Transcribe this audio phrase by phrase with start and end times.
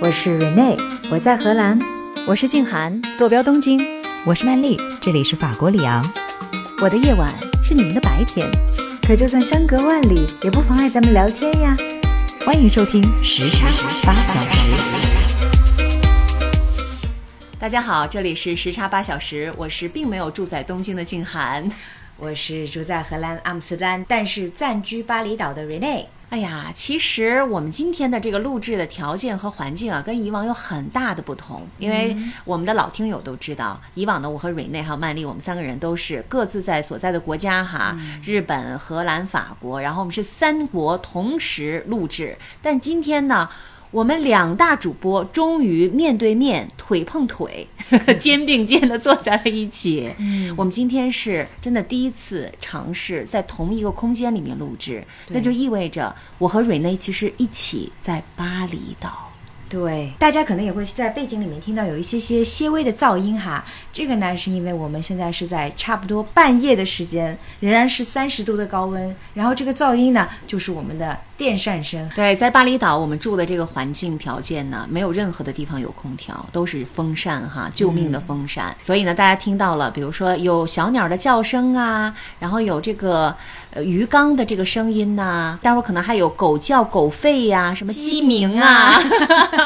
[0.00, 0.76] 我是 Rene，
[1.10, 1.78] 我在荷兰。
[2.26, 3.80] 我是静涵，坐标东京。
[4.24, 6.04] 我是曼丽，这里是法国里昂。
[6.82, 7.28] 我的夜晚
[7.62, 8.50] 是你们的白天，
[9.06, 11.76] 可就算相隔万里，也不妨碍咱们聊天呀。
[12.44, 13.68] 欢迎收听时差
[14.04, 14.58] 八小时。
[17.58, 21.70] 大家好，这里是时差八小时，我是并没有住在东京的静涵。
[22.16, 26.06] 我是住在荷兰阿姆斯特丹，但是暂居巴厘岛的 Rene。
[26.30, 31.64] 哎呀，其实我们今天的这个录制的条件和环境啊，跟以往有很大的不同。
[31.78, 42.36] 因为我们的老听友都知道，以往呢，我和蕊内还有曼丽，我们三个人都是各自在所在的国家哈，日本、荷兰、法国，然后我们是三国同时录制。
[42.60, 43.48] 但今天呢，
[43.94, 47.64] 我们两大主播终于面对面、腿碰腿、
[48.18, 50.12] 肩并肩的坐在了一起。
[50.56, 59.30] 我们今天是真的第一次尝试在同一个空间里面录制，那就意味着我和蕊内其实一起在巴厘岛。
[59.68, 63.64] 对，大家可能也会在背景里面听到有一些些些微的噪音哈。
[63.92, 72.08] 这个呢，是因为我们现在是在差不多半夜的时间，仍然是三十度的高温，然后这个噪音呢，就是我们的电扇声。
[72.14, 78.74] 对，在巴厘岛，我们住的这个环境条件呢，没有任何的地方有空调，都是风扇哈，救命的风扇。
[78.80, 83.34] 所以呢，大家听到了，比如说有小鸟的叫声啊，然后有这个
[83.70, 88.94] 呃鱼缸的这个声音呐、待会儿可能还有狗叫、狗吠呀、什么鸡鸣啊，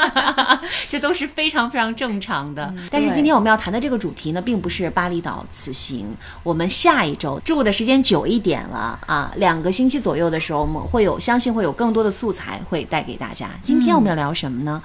[0.89, 2.73] 这都是非常非常正常的。
[2.91, 6.07] 但是今天我们要谈的这个主题呢，并不是巴厘岛此行，
[6.43, 13.51] 我们下一周住的时间久一点了啊，两个星期左右的时候，我们会有相信会有更多的素材会带给大家。
[13.63, 14.83] 今天我们要聊什么呢？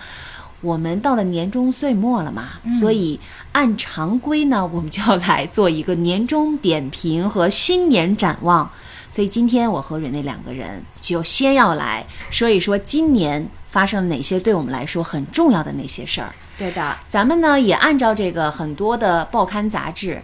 [0.61, 3.19] 我们到了年终岁末了嘛，所以
[3.51, 8.69] 按常规呢，我们就要来做一个年终点评和新年展望。
[9.11, 16.33] 所以今天我和蕊内两个人就先要来说一说今年发生了哪些对我们来说很重要的那些事儿。
[16.57, 20.21] 对的，咱们呢也按照这个很多的报刊杂志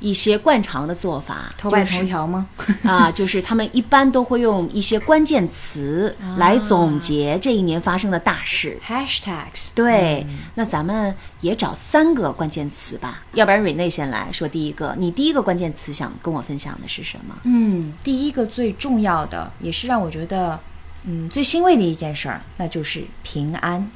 [0.00, 2.46] 一些惯常的做法，头版头条吗？
[2.84, 8.78] 啊，就是他们一般都会用一些关键词来总结这一年发生的大事。
[8.86, 9.70] Hashtags。
[9.74, 17.36] 对，那咱们也找三个关键词吧，要不然瑞内先来说第一个，你第一个关键词想跟我分享的是什么？
[17.44, 20.60] 嗯，第一个最重要的，也是让我觉得
[21.02, 23.90] 嗯最欣慰的一件事儿，那就是平安。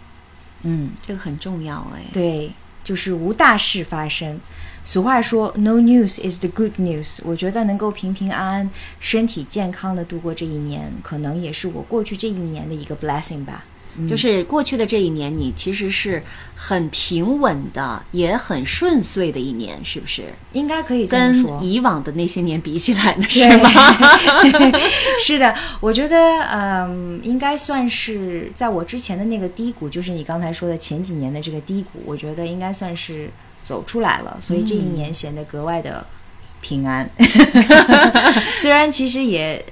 [0.63, 2.03] 嗯，这个很重要哎。
[2.13, 2.53] 对，
[2.83, 4.41] 就是无大事发生。
[4.85, 7.21] 俗话说，No news is the good news。
[7.25, 13.65] 我觉得能够平平安安、身体健康的度过这一年，可能也是我过去这一年的一个 blessing 吧。
[14.09, 16.23] 就是过去的这一年，你其实是
[16.57, 20.23] 很平稳的，也很顺遂的一年，是不是？
[20.53, 21.63] 应该可以跟。
[21.63, 23.71] 以往的那些年比起来呢， 是吗？
[25.21, 33.29] 是的，我觉得，嗯，应该算是在我之前的那个低谷，就是你刚才说的前几年的这个低谷，我觉得应该算是
[33.63, 36.05] 走出来了，所以这一年显得格外的
[36.61, 37.09] 平安。
[38.61, 39.65] 虽然其实也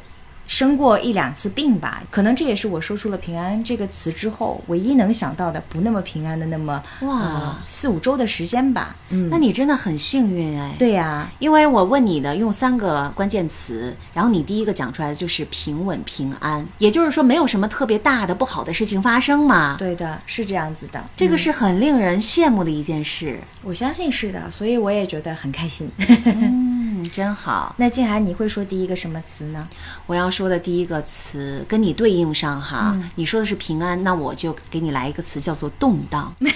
[0.51, 8.97] 生过一两次病吧，可能这也是我说出了“平安”这个词之后，唯一能想到的不那么平安的那么哇呃四五周的时间吧。
[9.11, 10.75] 嗯，那你真的很幸运哎。
[10.77, 19.77] 对呀、因为我问你的用三个关键词，然后你第一个讲出来的就是平稳平安，也就是说没有什么特别大的不好的事情发生嘛。
[19.79, 21.01] 对的，是这样子的。
[21.17, 23.39] 这个是很令人羡慕的一件事。
[23.63, 25.89] 我相信是的，所以我也觉得很开心。
[26.25, 27.75] 嗯，真好。
[27.79, 29.69] 那静涵，你会说第一个什么词呢？
[30.07, 36.35] 我要说的第一个词跟你对应上哈，你说的是平安，那我就给你来一个词叫做动荡。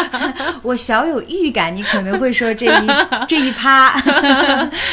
[0.62, 2.86] 我小有预感，你可能会说这一
[3.26, 4.00] 这一趴，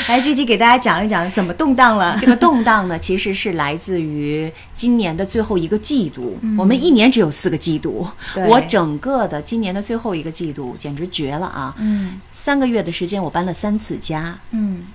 [0.08, 2.18] 来具体给大家讲一讲怎么动荡了。
[2.20, 6.38] 这个动荡呢，其实是来自于今年的最后一个季度。
[6.56, 8.08] 我们一年只有四个季度，
[8.48, 11.74] 我整个的今年的最后一个季度简直绝了啊！
[11.80, 14.86] 嗯三个月的时间，我搬了三次家，嗯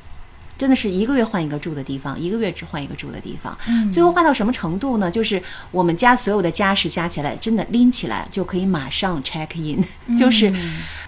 [0.56, 3.58] 真的是一个月换一个住的地方，一个月只换一个住的地方。
[3.90, 5.10] 最后换到什么程度呢？
[5.10, 10.54] 就是我们家所有的家事加起来，真的拎起来就可以马上 check in，、就是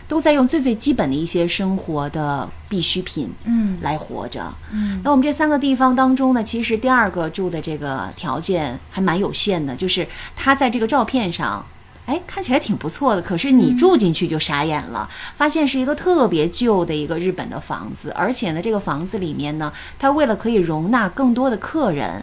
[0.07, 4.53] 都在用最最基本的一些生活的必需品，嗯来活着。
[4.73, 11.65] 嗯那我们这三个地方当中呢，其实第二个住的这个条件还蛮有限的，就是他在这个照片上。
[12.07, 22.23] 哎，看起来挺不错的，可是你住进去就傻眼了，发现是一个特别旧的一个日本的房子，而且呢，这个房子里面呢，它为了可以容纳更多的客人，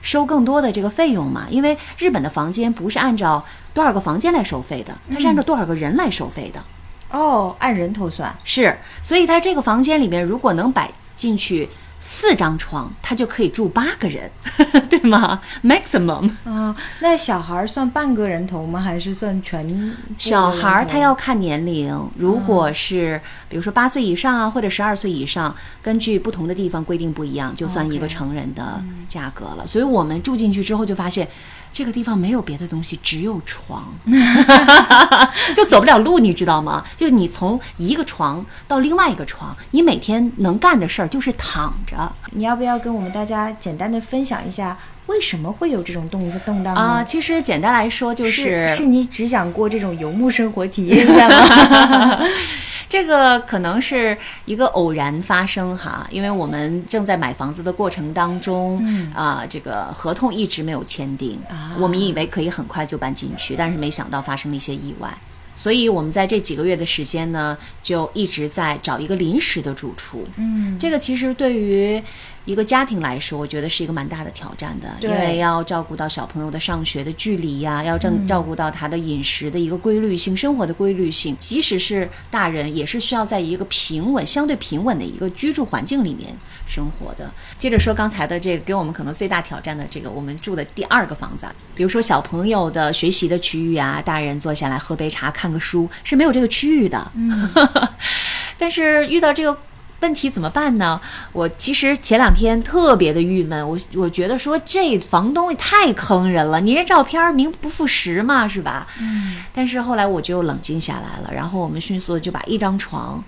[0.00, 6.64] 收更多的这个费用嘛，因为日本的房间不是按照多少个房间来收费的，它是按照多少个人来收费的。
[7.10, 8.34] 哦，按人头算。
[8.44, 11.68] 是，所以他这个房间里面如果能摆进去
[12.00, 14.30] 四张床，他就可以住八个人，
[14.88, 16.30] 对吗？maximum。
[16.44, 18.80] 啊、那小孩算半个人头吗？
[18.80, 19.96] 还是算全？
[20.16, 29.66] 小孩他要看年龄，如果是比如说八岁以上啊，或者十二岁以上，根据不同的地方规定不一样，就算一个成人的价格了。
[29.66, 31.26] 所以我们住进去之后就发现。
[31.72, 33.84] 这个地方没有别的东西，只有床，
[35.54, 36.84] 就走不了路，你知道吗？
[36.96, 42.10] 就是你从一个床到另外一个床，你每天能干的事儿就是躺着。
[42.32, 44.76] 你要不要跟我们大家简单的分享一下，
[45.06, 46.80] 为什么会有这种动动荡呢？
[46.80, 52.18] 啊、其实简单来说就是是你只想过这种游牧生活体验一下吗？
[52.88, 58.82] 这个可能是一个偶然发生哈，因为我们正在买房子的过程当中，
[59.14, 65.12] 啊、这个合同一直没有签订，啊我们以为可以很快就搬进去，但是没想到发生了一些意外。
[65.54, 70.24] 所以我们在这几个月的时间呢，就一直在找一个临时的住处。
[70.36, 72.00] 嗯，这个其实对于
[72.48, 86.34] 一个家庭来说，我觉得是一个蛮大的挑战的，因为要照顾到小朋友的上学的距离呀、要照照顾到他的饮食的一个规律性、生活的规律性，即使是大人，也是需要在一个平稳、相对平稳的一个居住环境里面
[86.66, 87.30] 生活的。
[87.58, 97.12] 接着说刚才的这个给我们可能最大挑战的这个我们住的第二个房子，啊，比如说小朋友的学习的区域啊，大人坐下来喝杯茶、看个书是没有这个区域的。
[97.14, 97.50] 嗯，
[98.56, 99.54] 但是遇到这个
[100.00, 101.00] 问题怎么办呢？
[101.32, 108.86] 我其实前两天特别的郁闷，我我觉得说这房东也太坑人了，你这照片名不副实嘛，是吧？
[109.00, 109.42] 嗯。
[109.52, 113.22] 但是后来我就冷静下来了，然后我们迅速的就把一张床，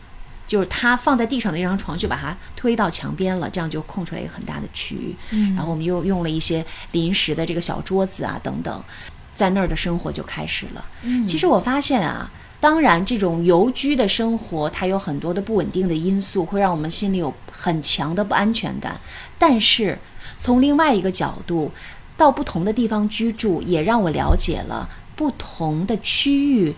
[0.47, 5.17] 就是他放在地上的一张床，就把它推到墙边了，这样就空出来一个很大的区域。
[5.31, 5.55] 嗯。
[5.57, 8.81] 然后我们又用了一些临时的这个小桌子啊等等，
[9.35, 10.85] 在那儿的生活就开始了。
[11.03, 11.27] 嗯。
[11.27, 12.31] 其实我发现啊。
[12.61, 19.01] 当然，这种游居的生活，它有很多的不稳定的因素，会让我们心里有很强的不安全感。
[19.39, 19.99] 但是，
[20.37, 21.73] 从另外一个角度，
[22.19, 24.87] 到不同的地方居住，也让我了解了
[25.17, 26.75] 不同的区域，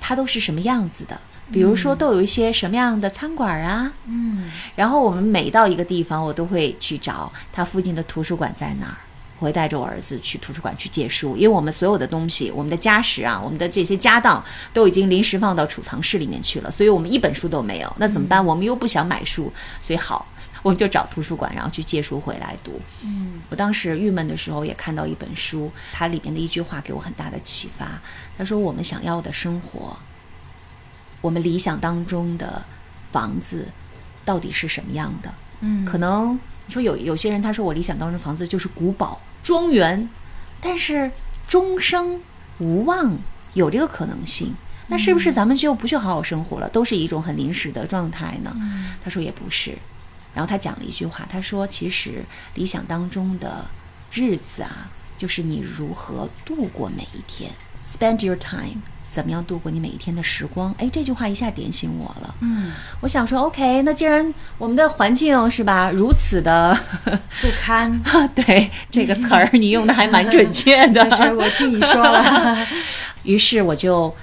[0.00, 1.20] 它都是什么样子的。
[1.52, 3.92] 比如说，都有一些什么样的餐馆啊？
[4.06, 8.96] 嗯，然后我们每到一个地方，我都会去找它附近的图书馆在哪儿。
[9.40, 17.92] 我会带着我儿子去图书馆去借书，因为我们所有的东西，我们的家什啊，我们的这些家当都已经临时放到储藏室里面去了，所以我们一本书都没有。
[17.98, 18.44] 那怎么办？
[18.44, 19.50] 我们又不想买书，
[19.80, 20.26] 所以好，
[20.62, 22.78] 我们就找图书馆，然后去借书回来读。
[23.02, 27.98] 嗯，我当时郁闷的时候也看到一本书，它里面的一句话给我很大的启发。
[28.36, 29.96] 他说：“我们想要的生活，
[31.22, 32.62] 我们理想当中的
[33.10, 33.68] 房子，
[34.24, 35.32] 到底是什么样的？”
[35.62, 40.08] 嗯可能你说有有些人他说我理想当中房子就是古堡庄园，
[40.60, 41.10] 但是
[41.48, 42.20] 终生
[42.58, 43.18] 无望，
[43.54, 44.54] 有这个可能性。
[44.88, 48.54] 那是不是咱们就不去好好生活了，都是一种很临时的状态呢？
[49.02, 49.76] 他说也不是。
[50.34, 53.64] 然后他讲了一句话，他说其实理想当中的
[54.12, 57.52] 日子啊，就是你如何度过每一天
[57.84, 60.72] ，spend your time，怎么样度过你每一天的时光？
[60.78, 62.32] 哎，这句话一下点醒我了。
[62.42, 62.70] 嗯，
[63.00, 66.78] 我想说，OK，那既然我们的环境是吧如此的，
[67.42, 68.00] 不堪。
[68.36, 71.04] 对这个词儿你用的还蛮准确的。
[71.10, 72.64] 但是我听你说了，
[73.24, 74.14] 于是我就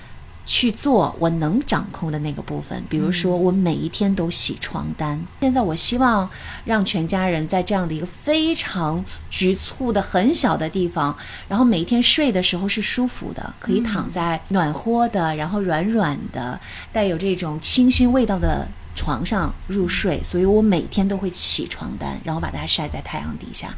[0.47, 5.21] 去做我能掌控的那个部分，比如说我每一天都洗床单。
[5.41, 6.27] 现在我希望
[6.65, 11.15] 让全家人在这样的一个非常局促的很小的地方，
[11.47, 16.59] 然后每一天睡的时候是舒服的，可以躺在暖和的，然后软软的，
[16.91, 18.67] 带有这种清新味道的。
[18.99, 23.71] 床上入睡，所以我每天都会洗床单，然后把它晒在太阳底下，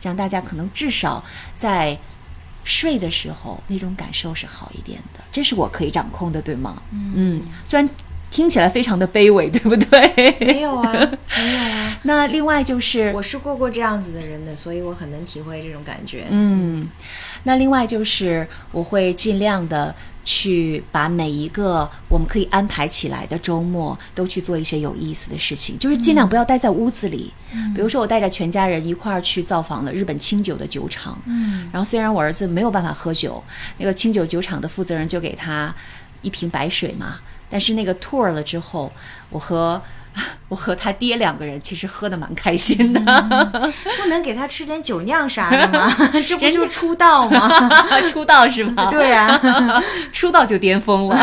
[0.00, 1.22] 这样大家可能至少
[1.54, 1.94] 在
[2.64, 6.82] 睡的时候那种感受是好一点的，这是我可以掌控的，对吗？
[6.92, 7.88] 嗯，虽然
[8.30, 10.36] 听起来非常的卑微，对不对？
[10.40, 10.92] 没有啊，
[11.36, 11.98] 没有啊。
[12.04, 16.24] 那另外就是我是过过这样子的人的，所以我很能体会这种感觉。
[16.30, 16.88] 嗯，
[17.42, 27.32] 那另外就是我会尽量的去把每一个我们可以安排起来的周末都去做一些有意思的事情，就是尽量不要待在屋子里。
[27.74, 31.20] 比如说，我带着全家人一块儿去造访了日本清酒的酒厂。
[31.26, 33.42] 嗯，然后虽然我儿子没有办法喝酒，
[33.78, 35.74] 那个清酒酒厂的负责人就给他
[36.22, 37.16] 一瓶白水嘛，
[37.50, 38.90] 但是那个 tour 了之后，
[39.28, 39.82] 我和
[40.48, 43.00] 我和他爹两个人其实喝的蛮开心的。
[44.02, 45.90] 不能给他吃点酒酿啥的吗？
[46.28, 47.50] 这不就出道吗？
[48.06, 48.90] 出道是吧？
[48.90, 51.16] 对啊，出道就巅峰了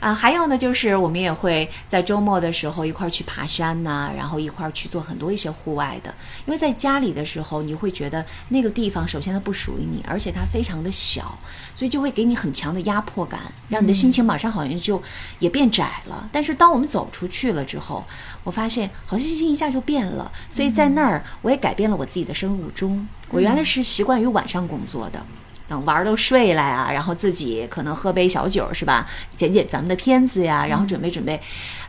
[0.00, 0.12] 啊！
[0.14, 6.14] 还有呢，就是我们也会在周末的时候一块儿去爬山呐、然后一块儿去做很多一些户外的。
[6.44, 11.38] 因为在家里的时候，你会觉得那个地方首先它不属于你，而且它非常的小，
[11.76, 15.00] 所以就会给你很强的压迫感，让你的心情马上好像就
[15.40, 16.26] 也变窄了。
[16.32, 18.02] 但是当我们走出去了之后，
[18.42, 20.32] 我发现好像心情一下就变了。
[20.48, 23.06] 所以在那儿，我也改变了我自己的生物钟。
[23.28, 25.22] 我原来是习惯于晚上工作的，
[25.68, 29.06] 等玩儿都睡了呀，然后自己可能喝杯小酒是吧，
[29.36, 31.38] 剪剪咱们的片子呀，然后准备准备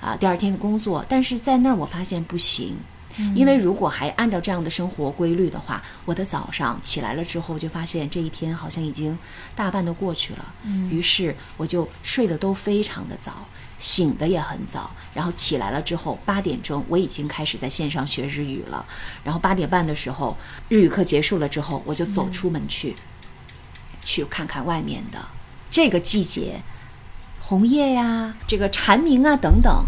[0.01, 1.05] 啊第二天的工作。
[1.07, 2.75] 但是在那儿我发现不行。
[3.33, 9.17] 因为如果还按照这样的生活规律的话，我的早上起来了之后，就发现这一天好像已经
[9.55, 10.53] 大半都过去了。
[10.63, 13.47] 嗯，于是我就睡得都非常的早，
[13.79, 18.85] 醒的也很早，然后起来了之后八点钟我已经开始在线上学日语了。
[19.23, 20.37] 然后八点半的时候
[20.69, 22.95] 日语课结束了之后，我就走出门去，
[24.03, 25.19] 去看看外面的
[25.71, 26.61] 这个季节，
[27.39, 29.83] 红叶呀，这个蝉鸣啊等等。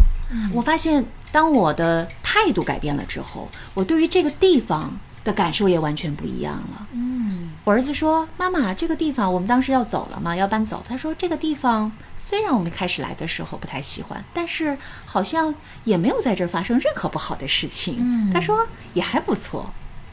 [0.52, 1.04] 我发现。
[1.32, 6.86] 当我的态度改变了之后，我对于这个地方的感受也完全不一样了。
[6.92, 19.70] 嗯，我儿子说：“妈妈，这个地方我们当时要走了嘛，要搬走。”他说：“这个地方虽然我们开始来的时候不太喜欢，但是好像也没有在这儿发生任何不好的事情。”嗯，他说也还不错。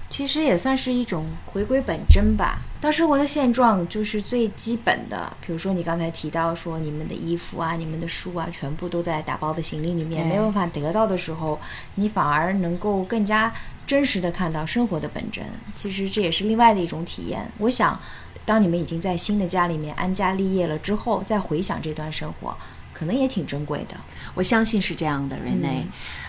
[0.10, 2.60] 其实也算是一种回归本真吧。
[2.80, 11.60] 当生活的现状就是最基本的，比如说你刚才提到说你们的衣服啊、你们的书啊，全部都在打包的行李里面，没有办法得到的时候，
[11.96, 13.52] 你反而能够更加
[13.86, 15.44] 真实的看到生活的本真。
[15.76, 17.52] 其实这也是另外的一种体验。
[17.58, 18.00] 我想，
[18.46, 22.56] 当你们已经在新的家里面安家立业了之后，再回想这段生活，
[22.94, 23.98] 可能也挺珍贵的。
[24.36, 25.86] 我相信是这样的，Rene，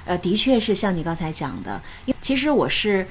[0.06, 3.06] 呃，的确是像你刚才讲的，因为其实我是。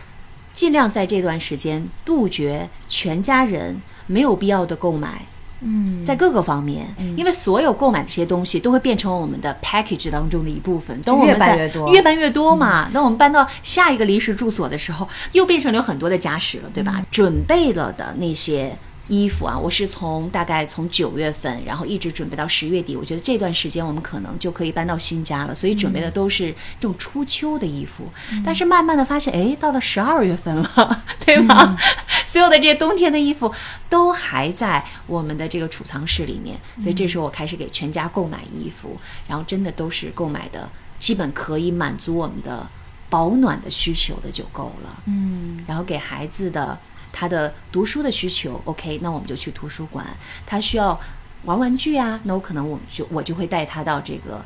[0.57, 5.23] 尽量在这段时间杜绝全家人没有必要的购买，
[5.61, 10.99] 嗯，在各个方面，因为所有购买这些东西都会变成我们的 package 当中的一部分。
[11.03, 11.55] 等我们在
[11.93, 17.05] 越搬越多嘛，等我们搬到下一个临时住所的时候，又变成了有很多的家什了，对吧？
[17.11, 18.75] 准备了的那些。
[19.07, 22.95] 衣服啊，我是从大概从九月份，然后一直准备到十月底。
[22.95, 28.09] 我觉得这段时间我们可能就可以搬到新家了，所以准备的都是这种初秋的衣服。
[28.43, 31.77] 但是慢慢的发现，哎，到了十二月份了，对吗？
[32.25, 33.53] 所有的这些冬天的衣服
[33.89, 38.97] 都还在我们的这个储藏室里面，所以这时候我开始给全家购买衣服，
[39.27, 42.67] 然后真的都是购买的基本可以满足我们的
[43.09, 45.03] 保暖的需求的就够了。
[45.05, 46.77] 嗯，然后给孩子的。
[47.19, 50.05] 他的读书的需求，OK，那我们就去图书馆。
[50.45, 50.99] 他需要
[51.45, 54.39] 玩玩具啊，那我可能我就我就会带他到这个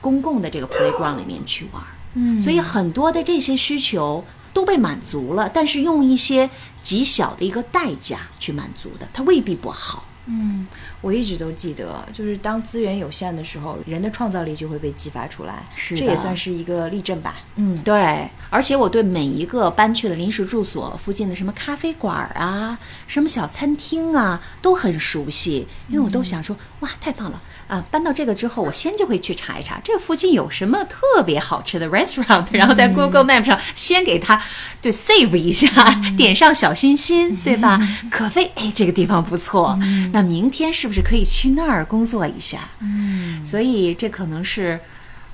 [0.00, 1.82] 公共的这个 playground 里面去玩。
[2.14, 6.48] 嗯，所以很多的这些需求都被满足了，但是用一些
[6.82, 10.02] 极小的一个代价去满足的，它未必不好。
[10.26, 10.66] 嗯，
[11.00, 15.64] 我一直都记得，就是当资源有限的时候，人的创造力就会被激发出来。
[15.74, 17.36] 是，这也算是一个例证吧。
[17.56, 18.28] 嗯，对。
[18.50, 27.40] 而且我对每一个搬去的临时住所附近的什么咖啡馆啊、什么小餐厅啊，都很熟悉，因为我都想说，哇，太棒了。
[27.68, 34.40] 啊，搬到这个之后，我先就会去查一查这附近有什么特别好吃的 restaurant， 然后在 Google Map 上先给他
[34.80, 35.68] 对 save 一下，
[36.16, 37.80] 点上小心心，对吧？
[38.08, 39.76] 可飞，哎，这个地方不错，
[40.12, 42.68] 那明天是不是可以去那儿工作一下？
[42.80, 44.78] 嗯，所以这可能是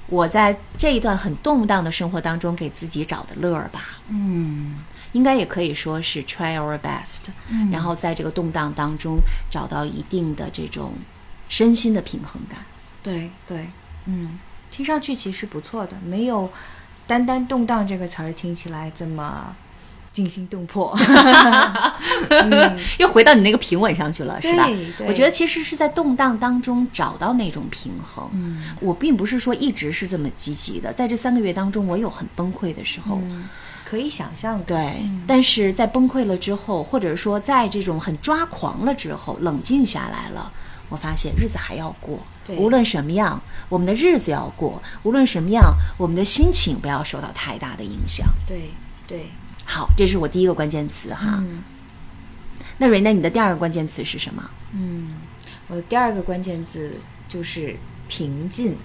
[0.07, 3.99] 我在这一段很动荡的生活当中给自己找的乐儿吧。
[4.09, 4.77] 嗯，
[5.13, 7.31] 应该也可以说是 try our best，
[7.71, 9.19] 然后在这个动荡当中
[9.51, 10.95] 找到一定的这种。
[11.53, 12.59] 身心的平衡感，
[13.03, 13.69] 对对，
[14.07, 14.39] 嗯，
[14.71, 16.51] 听上去其实不错的，没有
[17.07, 19.55] 单单动荡这个词儿听起来这么
[20.15, 20.97] 惊心动魄。
[22.97, 24.67] 又回到你那个平稳上去了，是吧？
[25.07, 28.27] 我觉得其实是在动荡当中找到那种平衡。
[28.33, 33.21] 嗯，我并不是说一直是这么积极的，在这三个月当中，我有很崩溃的时候，
[33.85, 34.59] 可以想象。
[34.63, 40.51] 对，但是在崩溃了之后，或者说在这种很抓狂了之后，冷静下来了。
[40.93, 42.19] 我发现日子还要过，
[42.59, 48.27] 无论什么样，我们的日子要过；无论什么样，我们的心情不要受到太大的影响。
[48.47, 48.71] 对
[49.09, 49.31] 对，
[49.65, 51.43] 好，这是我第一个关键词哈。
[52.77, 54.43] 那瑞娜，你的第二个关键词是什么？
[54.75, 55.15] 嗯，
[55.69, 56.93] 我的第二个关键字
[57.27, 57.75] 就是
[58.07, 58.77] 平静。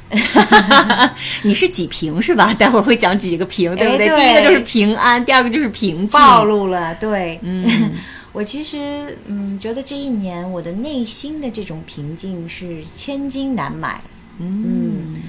[1.43, 2.53] 你是几平是吧？
[2.53, 4.07] 待会儿会讲几个平，对不对？
[4.15, 6.17] 第一个就是平安，第二个就是平静。
[6.17, 7.91] 暴露了，对， 嗯。
[8.37, 13.99] 我其实嗯，觉得这一年我的内心的这种平静是千金难买。
[14.37, 15.23] 嗯，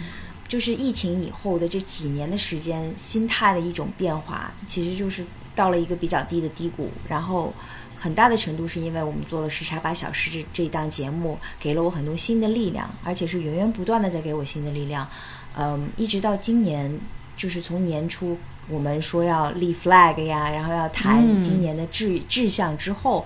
[0.47, 5.25] 就是疫情以后的这几年的时间，心态的一种变化，其实就是
[5.55, 6.91] 到了一个比较低的低谷。
[7.09, 7.51] 然后
[7.97, 15.09] 很大的程度是因为我们做了时差八小时这这档节目，给了我很多新的力量，而且是源源不断的在给我新的力量。
[15.57, 16.95] 嗯，一直到今年，
[17.39, 18.37] 就是从年初。
[18.69, 23.25] 我们说要立 flag 呀，然后要谈今年的志志向之后，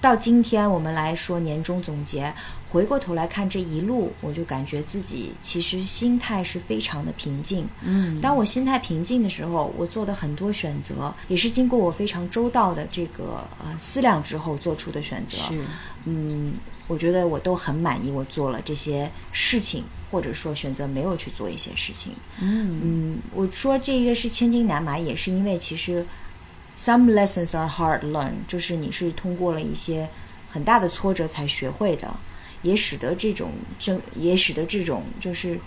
[0.00, 2.32] 到今天我们来说年终总结，
[2.68, 7.66] 回过头来看这一路，我就感觉自己其实心态是非常的平静。
[7.82, 15.36] 嗯，当我心态平静的时候，我做的很多选择，也是经过我非常周到的这个呃思量之后做出的选择。
[15.38, 15.60] 是，
[16.04, 16.54] 嗯，
[16.86, 22.12] 我觉得我都很满意，我做了这些事情，或者说选择没有去做一些事情。
[22.38, 26.06] 嗯嗯，我说这个是千金难买，也是因为其实
[26.76, 30.08] some lessons are hard learned，就是你是通过了一些
[30.50, 32.14] 很大的挫折才学会的，
[32.60, 35.58] 也使得这种正也使得这种就是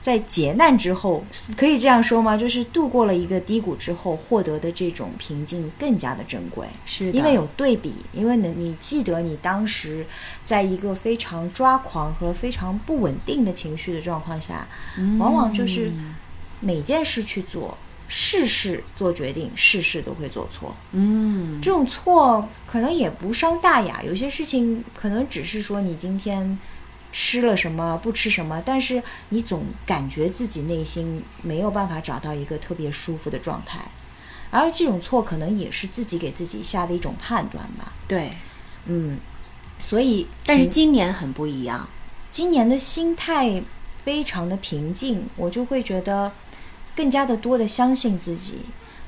[0.00, 1.22] 在劫难之后，
[1.56, 2.36] 可以这样说吗？
[2.36, 6.66] 就是度过了一个低谷之后获得的这种平静更加的珍贵。
[6.86, 10.06] 是，因为有对比，因为你你记得你当时
[10.42, 14.66] 在一个非常抓狂和非常不稳定的情绪的状况下，
[15.18, 15.92] 往往就是
[16.60, 17.76] 每件事去做，
[18.08, 20.74] 事事做决定，事事都会做错。
[20.92, 26.58] 嗯，这种错可能也不伤大雅，有些事情可能只是说你今天
[27.12, 33.80] 吃了什么，不吃什么，但是你总感觉自己内心没有办法找到一个特别舒服的状态，
[34.50, 37.92] 而这种错可能也是自己给自己下的一种判断吧。
[38.06, 38.32] 对，
[38.86, 39.18] 嗯，
[39.80, 41.88] 所以但是今年很不一样。
[42.28, 43.62] 今年的心态
[44.04, 46.32] 非常的平静，我就会觉得
[46.94, 48.60] 更加的多的相信自己，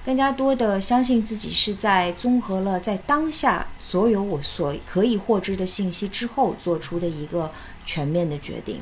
[0.05, 7.53] 更加多的相信自己是在综合了在当下所有我所可以获知的信息之后做出的一个
[7.85, 8.81] 全面的决定。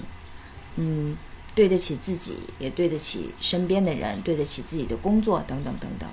[0.77, 1.17] 嗯，
[1.55, 6.09] 对得起自己，也对得起身边的人，对得起自己的工作等等等等。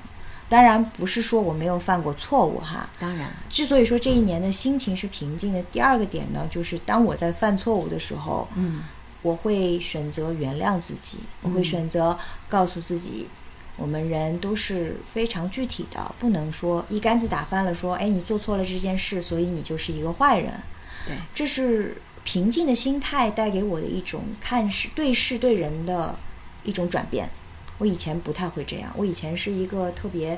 [0.50, 8.82] 当然不是说我没有犯过错误哈，当然，之所以说这一年的心情是平静的，第二个点呢，就是当我在犯错误的时候，嗯，
[9.22, 12.18] 我会选择原谅自己，我会选择
[12.48, 13.28] 告诉自己，
[13.76, 20.54] 我们人都是非常具体的，不能说一竿子打翻了，说，哎，你做错了这件事，所以你就是一个坏人。
[21.06, 26.14] 对，这是平静的心态带给我的一种看事对事对人的
[26.66, 27.30] 一种转变。
[27.78, 30.38] 我以前不太会这样，我以前是一个特别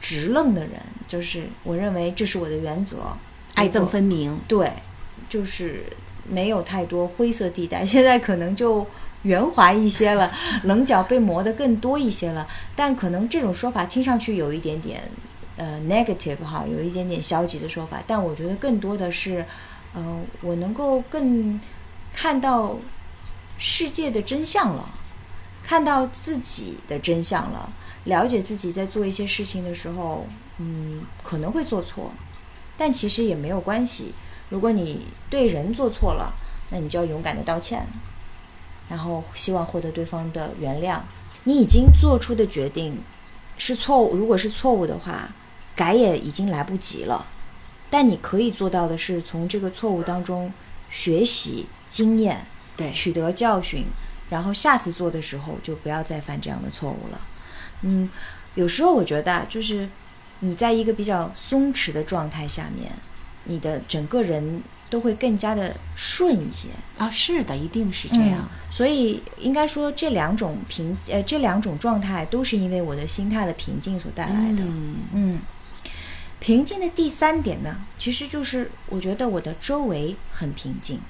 [0.00, 3.14] 直愣的人，就是我认为这是我的原则，
[3.52, 4.40] 爱憎分明。
[4.48, 4.72] 对，
[5.28, 5.82] 就是
[6.26, 7.84] 没有太多灰色地带。
[7.84, 8.86] 现在可能就
[9.24, 12.48] 圆滑一些了，棱角被磨得更多一些了。
[12.74, 15.02] 但可能这种说法听上去有一点点
[15.58, 18.02] 呃 negative 哈，有一点点消极的说法。
[18.06, 19.44] 但我觉得更多的是，
[19.94, 21.60] 呃，我能够更
[22.12, 22.76] 看到
[23.56, 24.88] 世界的真相了，
[25.64, 27.70] 看到自己的真相了，
[28.04, 30.26] 了解自己在做一些事情的时候，
[30.58, 32.12] 嗯，可能会做错，
[32.76, 34.12] 但其实也没有关系。
[34.50, 36.32] 如果你对人做错了，
[36.70, 37.86] 那你就要勇敢的道歉，
[38.88, 41.00] 然后希望获得对方的原谅。
[41.44, 43.00] 你已经做出的决定
[43.56, 45.28] 是错误，如果是错误的话，
[45.74, 47.26] 改也已经来不及了。
[47.90, 50.52] 但你可以做到的是，从这个错误当中
[50.90, 52.44] 学习经验，
[52.76, 53.84] 对，取得教训，
[54.30, 57.20] 然后下次做的时候就不要再犯这样的错误了。
[57.82, 58.10] 嗯，
[58.54, 59.88] 有时候我觉得啊，就是
[60.40, 62.92] 你在一个比较松弛的状态下面，
[63.44, 66.68] 你的整个人都会更加的顺一些。
[66.98, 68.40] 啊，是的，一定是这样。
[68.42, 74.62] 嗯所以应该说这两种平呃这两种状态都是因为我的心态的平静所带来的。
[74.62, 75.40] 嗯嗯，
[76.40, 81.00] 平静的第三点呢，其实就是我觉得我的周围很平静。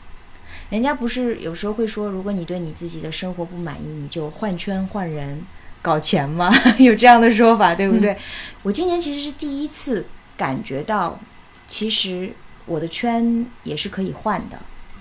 [0.71, 5.43] 人家不是有时候会说，如果你对你自己的生活不满意，你就换圈换人
[5.81, 6.53] 搞钱吗？
[6.79, 8.17] 有这样的说法，对不对？
[8.63, 11.19] 我今年其实是第一次感觉到，
[11.67, 12.33] 其实
[12.67, 14.59] 我的圈也是可以换的。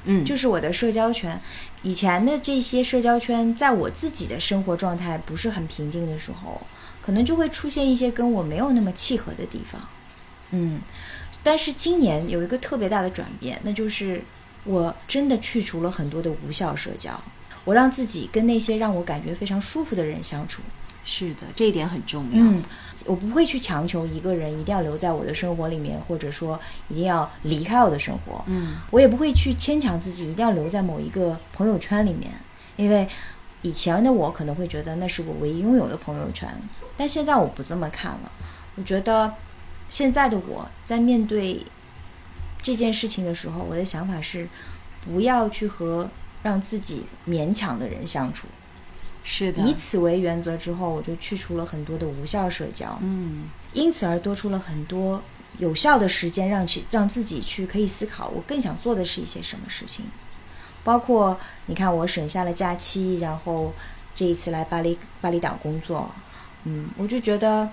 [0.10, 1.38] 嗯，就是我的社交圈，
[1.84, 6.62] 以前的这些社交圈，在我自己的生活状态不是很平静的时候，
[7.02, 9.82] 可能就会出现一些跟我没有那么契合的地方。
[10.52, 10.80] 嗯，
[11.44, 14.22] 但是今年有一个特别大的转变，那就是
[14.64, 17.20] 我真的去除了很多的无效社交，
[17.64, 20.62] 我让自己跟那些让我感觉非常舒服的人相处。
[21.10, 22.44] 是的，这一点很重要。
[22.44, 22.62] 嗯，
[23.06, 28.44] 我不会去强求一个人一定要留在我的生活里面，或者说一定要离开我的生活。
[28.48, 32.30] 嗯，我也不会去牵强自己一定要留在某一个朋友圈里面，
[32.76, 33.08] 因为
[33.62, 36.54] 以前的我可能会觉得那是我唯一拥有的朋友圈，
[36.98, 38.32] 但现在我不这么看了。
[38.76, 39.34] 我觉得
[39.89, 41.65] 现在的我在面对
[42.62, 44.47] 这件事情的时候，我的想法是
[45.06, 46.10] 不要去和
[46.43, 48.47] 让自己勉强的人相处。
[49.23, 55.21] 是的，以此为原则之后，我就去除了很多的无效社交，嗯因此而多出了很多
[55.60, 60.06] 有效的时间，让去让自己去可以思考，我更想做的是一些什么事情。
[60.84, 63.73] 包括你看，我省下了假期，然后
[64.15, 66.10] 这一次来巴厘巴厘岛工作，
[66.63, 67.69] 嗯，我就觉得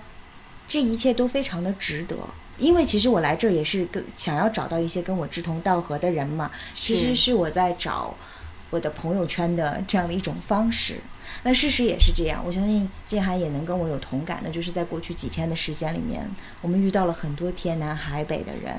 [0.67, 2.15] 这一切都非常的值得。
[2.57, 8.15] 因为其实我来这儿也是跟想要找到一些跟我志同道合的人嘛，其实是我在找
[8.69, 10.95] 我的朋友圈的这样的一种方式。
[11.43, 16.25] 那事实也是这样，我相信静涵也能跟我有同感的，就是在过去几天的时间里面，
[16.61, 18.73] 我们遇到了很多天南海北的人，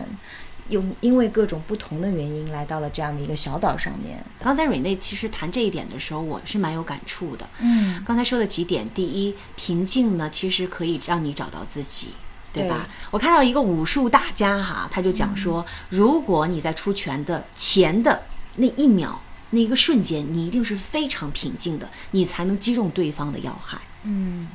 [0.68, 4.22] 有因为各种不同的原因来到了这样的一个小岛上面。
[4.42, 7.48] 刚才瑞内其实谈这一点的时候，我是蛮有感触的。
[7.61, 12.09] 嗯，刚才说的几点，第一，平静呢，其实可以让你找到自己。
[12.52, 12.88] 对吧？
[13.11, 18.22] 我看到一个武术大家哈，他就讲说，如果你在出拳的前的
[18.55, 23.76] 那一秒、那一个瞬间，你一定是非常平静的，你才能击中对方的要害。
[24.05, 24.48] 嗯，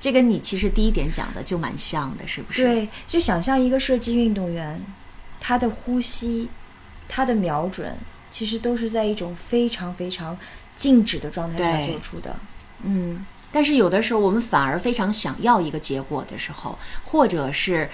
[0.00, 2.62] 这跟你其实第一点讲的就蛮像的，是不是？
[2.62, 4.80] 对，就想象一个射击运动员，
[5.40, 6.48] 他的呼吸、
[7.08, 7.96] 他的瞄准，
[8.30, 10.36] 其实都是在一种非常非常
[10.76, 12.36] 静止的状态下做出的。
[12.82, 17.90] 嗯，但是有的时候我们反而非常想要一个结果的时候，或者是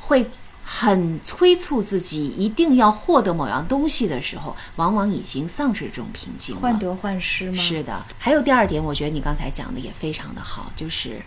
[0.00, 0.26] 会
[0.62, 6.60] 很催促自己一定要获得某样东西的时候，往往已经丧失这种平静了。
[6.60, 7.60] 患得患失吗？
[7.60, 11.20] 是的，还有第二点，我觉得你刚才讲的也非常的好，就是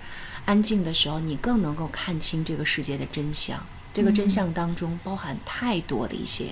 [0.46, 3.60] 安静的时候，你更能够看清这个世界的真相。
[3.94, 6.48] 这个真相当中包含太多的一些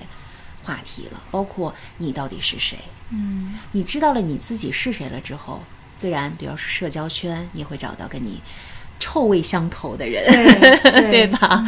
[0.62, 2.78] 话题了，包括你到底是谁。
[3.10, 5.60] 嗯，你知道了你自己是谁了之后，
[5.96, 8.40] 自然，比如说社交圈，你会找到跟你
[9.00, 10.24] 臭味相投的人，
[11.10, 11.66] 对吧？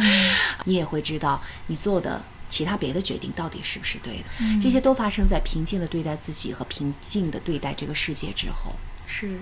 [0.63, 4.23] 你也会知道你做的其他别的决定到底是不是对的。
[4.39, 8.71] 嗯这些都发生在平静的对待自己和平静的对待这个世界之后。
[9.05, 9.37] 是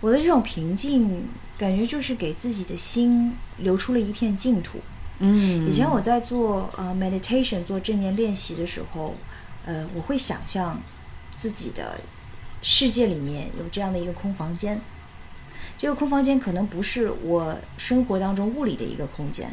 [0.00, 4.80] 我的这种平静，感觉就是给自己的心留出了一片净土。
[5.18, 9.14] 嗯以前我在做呃 meditation 做正念练习的时候，
[9.64, 10.80] 呃，我会想象
[11.36, 12.00] 自己的
[12.62, 14.80] 世界里面有这样的一个空房间。
[15.78, 19.50] 这个空房间可能不是我生活当中物理的一个空间，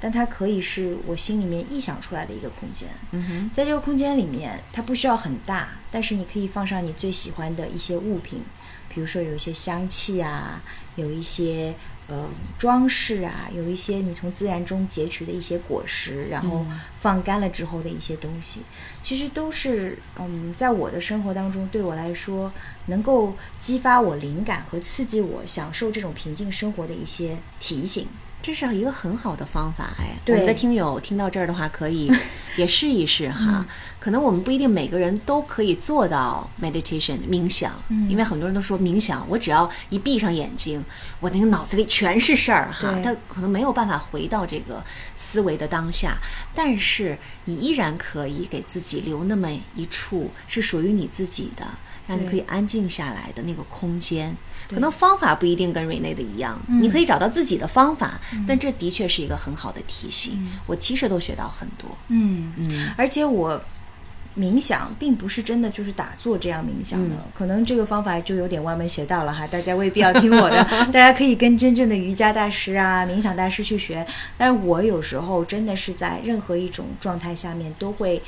[0.00, 2.88] 但它可以是我心里面臆想出来的一个空间。
[3.10, 8.42] 嗯哼，在这个空间里面，它不需要很大，但是你可以放上你最喜欢的一些物品，
[8.88, 10.62] 比如说有一些香气啊，
[10.94, 11.74] 有一些
[12.08, 16.66] 呃装饰啊，有一些你从自然中截取的一些果实，然后
[17.00, 18.62] 放干了之后的一些东西，
[19.02, 22.52] 其实都是嗯，在我的生活当中对我来说，
[22.86, 28.08] 能够激发我灵感和刺激我享受这种平静生活的一些提醒。
[28.40, 30.16] 这是一个很好的方法哎。
[30.26, 32.10] 我们的听友听到这儿的话，可以
[32.56, 33.66] 也试一试哈。
[33.98, 37.72] 可能我们不一定每个人都可以做到 meditation 冥想，
[38.08, 40.82] 因为很多人都说冥想，我只要一闭上眼睛，
[41.20, 44.82] 我那个脑子里全是事儿哈，他可能没有办法回到这个
[45.16, 46.16] 思维的当下。
[46.54, 51.66] 但是你依然可以给自己留那么一处是属于你自己的，
[52.06, 54.34] 让你可以安静下来的那个空间。
[54.68, 60.46] 可能方法不一定跟瑞内的一样，嗯你可以找到自己的方法，但这的确是一个很好的提醒。
[60.66, 61.90] 我其实都学到很多。
[62.08, 63.60] 嗯嗯，而且我
[64.36, 74.06] 冥想并不是真的就是打坐这样冥想的，嗯可能这个方法就有点歪门邪道了哈，大家未必要听我的， 大家可以跟真正的瑜伽大师啊、冥想大师去学。
[74.36, 78.22] 但是我有时候真的是在任何一种状态下面都会。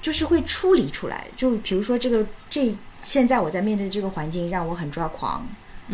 [0.00, 5.44] 就是会处理出来，就比如说这个这现在我在面对这个环境让我很抓狂，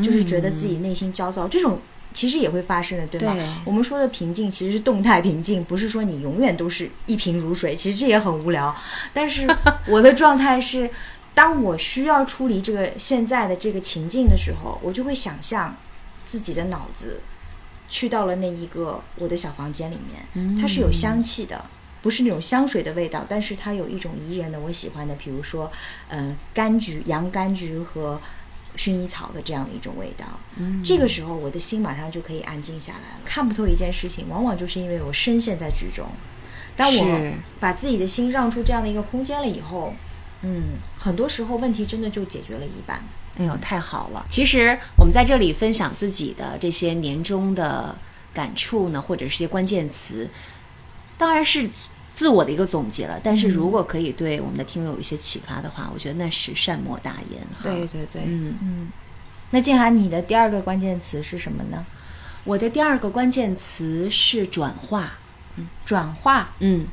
[0.02, 1.78] 就是觉得自己内心焦躁，这种
[2.12, 3.34] 其实也会发生的，对吗？
[3.34, 8.74] 对我们说的平静其实是动态平静，不是说你永远都是一贫如水，其实这也很无聊。
[9.12, 9.46] 但是
[9.88, 10.90] 我的状态是，
[11.34, 15.76] 当我需要处理这个现在的这个情境的时候，我就会想象
[16.26, 17.20] 自己的脑子
[17.88, 21.64] 去到了那一个我的小房间里面，它是有香气的。
[22.02, 25.72] 不是那种香水的味道，但是它有一种宜人的我喜欢的，比如说，
[26.08, 28.20] 呃，柑橘、洋甘菊和
[28.76, 30.24] 薰衣草的这样的一种味道。
[30.56, 33.20] 嗯这个时候我的心马上就可以安静下来了。
[33.24, 36.06] 看不透一件事情，往往就是因为我深陷在局中。
[36.76, 39.94] 当我把自己的心让出这样的一个空间了以后，
[40.42, 43.02] 嗯，很多时候问题真的就解决了一半。
[43.36, 44.24] 哎呦，太好了！
[44.28, 47.96] 其实我们在这里分享自己的这些年终的
[48.32, 50.30] 感触呢，或者是一些关键词，
[51.18, 51.68] 当然是
[52.14, 53.20] 自我的一个总结了。
[53.22, 57.64] 但是如果可以对我们的听友有一些启发的话，我觉得那是善莫大焉哈。
[57.64, 58.88] 对对对，嗯嗯。
[59.50, 61.84] 那静涵，你的第二个关键词是什么呢？
[62.44, 65.12] 我的第二个关键词是转化。
[65.84, 66.84] 转化嗯，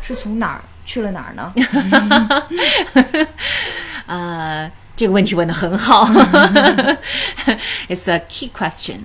[0.00, 1.54] 是从哪儿去了哪儿呢？
[4.06, 6.04] 呃，这个问题问得很好，
[7.88, 9.02] It's a key question。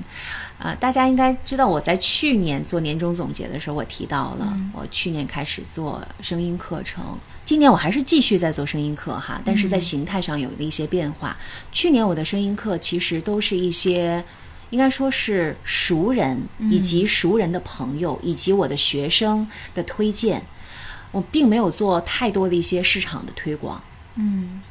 [0.63, 11.35] 呃，大家应该知道，我在去年做年终总结的时候，我提到了、我去年开始做声音课程，今年我还是继续在做声音课哈，但是在形态上有了一些变化。
[11.73, 14.23] 去年我的声音课其实都是一些
[14.69, 19.45] 应该说是熟人以及熟人的朋友以及我的学生
[19.75, 20.41] 的推荐，
[21.11, 23.83] 我并没有做太多的一些市场的推广。
[24.15, 24.61] 嗯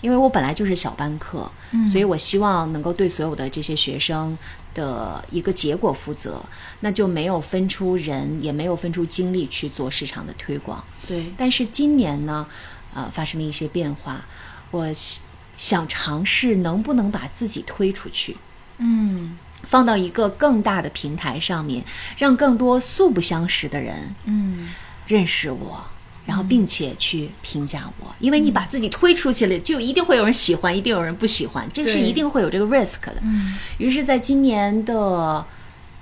[0.00, 1.50] 因为我本来就是小班课，
[1.90, 4.38] 所以我希望能够对所有的这些学生
[4.78, 6.40] 的一个结果负责，
[6.80, 10.84] 那就没有分出人，也没有分出精力去做市场的推广。
[11.08, 12.46] 对，但是今年呢，
[12.94, 14.24] 呃，发生了一些变化，
[14.70, 15.24] 我想
[15.56, 18.36] 想尝试能不能把自己推出去，
[18.78, 19.36] 嗯。
[19.64, 21.84] 放到一个更大的平台上面，
[22.16, 24.70] 让更多素不相识的人嗯。
[25.06, 25.84] 认识我，
[26.28, 33.14] 然后并且去评价我，因为你把自己推出去了，就一定会有人喜欢，一定有人不喜欢，这个是一定会有这个 risk 的。
[33.22, 35.42] 嗯于是，在今年的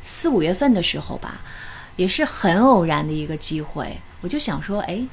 [0.01, 1.41] 四五月份的时候吧，
[1.95, 5.07] 也是很偶然的一个机会，我就想说，哎，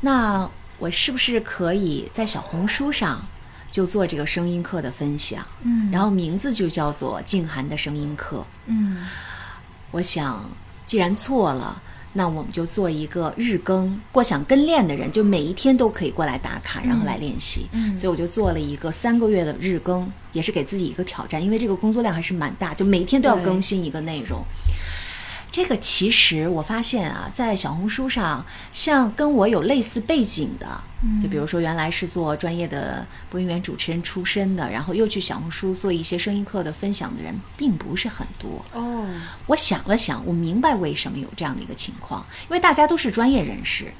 [0.00, 0.50] 那
[0.80, 3.24] 我是不是可以在小红书上
[3.70, 5.46] 就做这个声音课的分享？
[5.62, 8.44] 嗯然后名字就叫做静涵的声音课。
[8.66, 9.06] 嗯
[9.92, 10.44] 我想，
[10.84, 11.80] 既然做了，
[12.16, 14.00] 那我们就做一个日更。
[14.10, 17.66] 过想跟练的人，就每一天都可以过来打卡，然后来练习。
[17.72, 24.42] 嗯所以我就做了一个三个月的日更，也是给自己一个挑战，因为这个工作量还是蛮大，就每天都要更新一个内容。
[25.56, 30.66] 这个其实我发现啊，在小红书上，像跟我有类似背景的，
[31.22, 38.62] 就比如说原来是做专业的播音员主持人出身的，然后又去小红书做一些声音课的分享的人，并不是很多。
[38.74, 39.06] 哦，
[39.46, 43.90] 我想了想，我明白为什么有这样的一个情况，因为大家都是专业人士，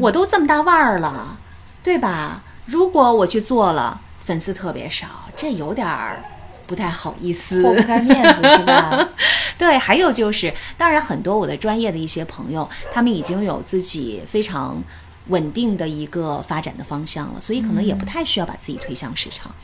[0.00, 1.38] 我都这么大腕儿了，
[1.82, 2.42] 对吧？
[2.64, 6.24] 如果我去做了，粉丝特别少，这有点儿
[6.72, 9.06] 不太好意思，破不开面子是吧？
[9.58, 14.82] 对，还有就是，当然很多我的专业的一些朋友，他们已经有自己非常
[15.28, 19.54] 稳定的一个发展的方向了，所以可能也不太需要把自己推向市场。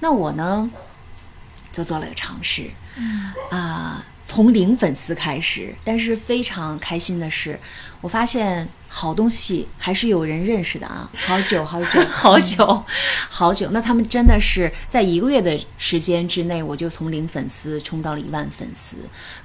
[0.00, 0.70] 那我呢，
[1.72, 2.68] 就做了个尝试，
[3.50, 7.58] 啊、从零粉丝开始，但是非常开心的是，
[8.02, 11.08] 我发现好东西还是有人认识的啊。
[11.14, 12.84] 好久好久，好久，
[13.30, 13.70] 好久。
[13.70, 18.96] 那他们真的是在一个月的时间之内，我就从零粉丝冲到了一万粉丝。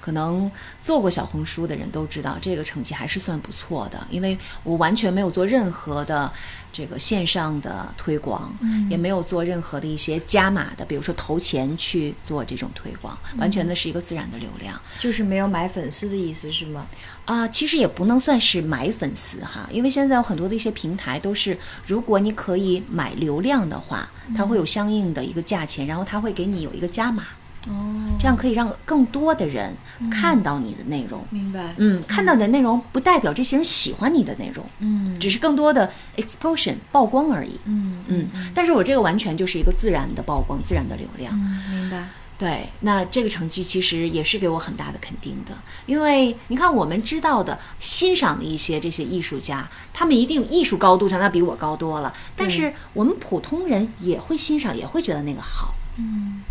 [0.02, 6.32] 可能做过小红书的人都知道，这个成绩还是算不错的，因为我完全没有做任何的
[6.74, 8.52] 这个线上的推广，
[8.90, 14.82] 也没有做任何的一些加码的，比如说投钱去做这种推广，完全的是一个自然的流量。
[14.98, 16.88] 就是没有买粉丝的意思是吗？
[17.26, 21.58] 啊、其实也不能算是买粉丝哈，因为现在有很多的一些平台都是，
[21.88, 24.08] 如果你可以买流量的话，
[24.38, 27.24] 它会有相应的一个价钱，然后它会给你有一个加码，
[27.68, 27.74] 哦，
[28.20, 29.74] 这样可以让更多的人
[30.12, 31.26] 看到你的内容。
[31.32, 31.74] 明白。
[31.78, 37.60] 嗯，看到你的内容不代表这些人喜欢你的内容，嗯只是更多的 exposure 曝光而已。
[37.66, 41.34] 嗯嗯，但是我这个完全就是一个自然的曝光，自然的流量。
[41.34, 42.06] 嗯，明白。
[42.38, 45.54] 对，那这个成绩其实也是给我很大的肯定的，
[45.86, 55.76] 因为你看我们知道的、欣赏的一些这些艺术家，他们一定艺术高度上那比我高多了，但是我们普通人也会欣赏，也会觉得那个好。
[55.98, 56.44] 嗯，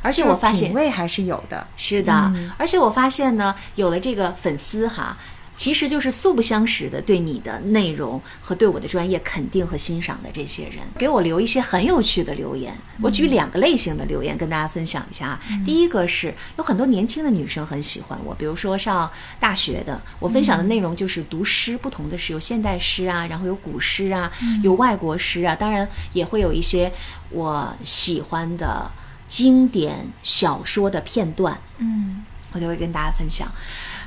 [0.00, 1.68] 而且我发现品味还是有的。
[1.76, 5.18] 是的，嗯而且我发现呢，有了这个粉丝哈，
[5.56, 12.76] 其实就是素不相识的对你的内容和对我的专业肯定和欣赏的这些人，给我留一些很有趣的留言。
[13.00, 15.40] 我举两个类型的留言跟大家分享一下啊。
[15.64, 24.30] 第一个是有很多年轻的女生很喜欢我，比如说上大学的，我分享的内容就是读诗，不同的诗有现代诗啊，然后有古诗啊，
[24.62, 26.92] 有外国诗啊，当然也会有一些
[27.30, 28.90] 我喜欢的
[29.26, 31.58] 经典小说的片段。
[31.78, 33.46] 嗯我就会跟大家分享。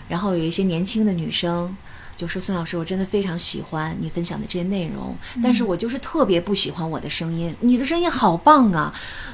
[0.10, 1.74] 然后有一些年轻的女生
[2.18, 7.56] 就说：“孙老师，我真的非常喜欢你分享的这些内容，但是我就是特别不喜欢我的声音。
[7.62, 8.94] 你的声音好棒啊，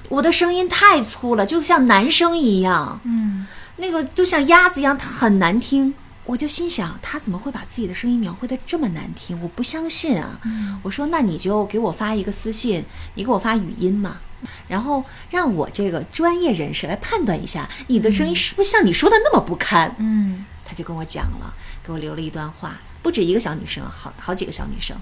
[0.10, 5.96] 我的声音太粗了，就像男生一样，嗯那个就像鸭子一样，很难听。”
[6.28, 9.40] 我就心想，他怎么会把自己的声音描绘的这么难听？
[9.44, 10.40] 我不相信啊！
[10.82, 12.84] 我说，那你就给我发一个私信，
[13.14, 14.18] 你给我发语音嘛，
[14.68, 19.96] 然后让我这个专业人士来判断一下，你的声音是不是像你说的那么不堪？
[20.00, 21.54] 嗯他就跟我讲了，
[21.86, 24.98] 给我留了一段话，不止一个小女生，好好几个小女生，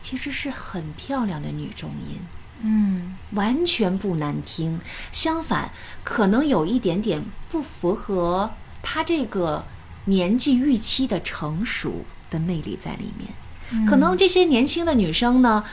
[0.00, 2.20] 其实是很漂亮的女中音，
[2.60, 4.78] 嗯完全不难听，
[5.10, 5.70] 相反，
[6.04, 9.64] 可能有一点点不符合她这个
[10.04, 13.86] 年纪预期的成熟的魅力在里面。
[13.86, 15.64] 可能这些年轻的女生呢，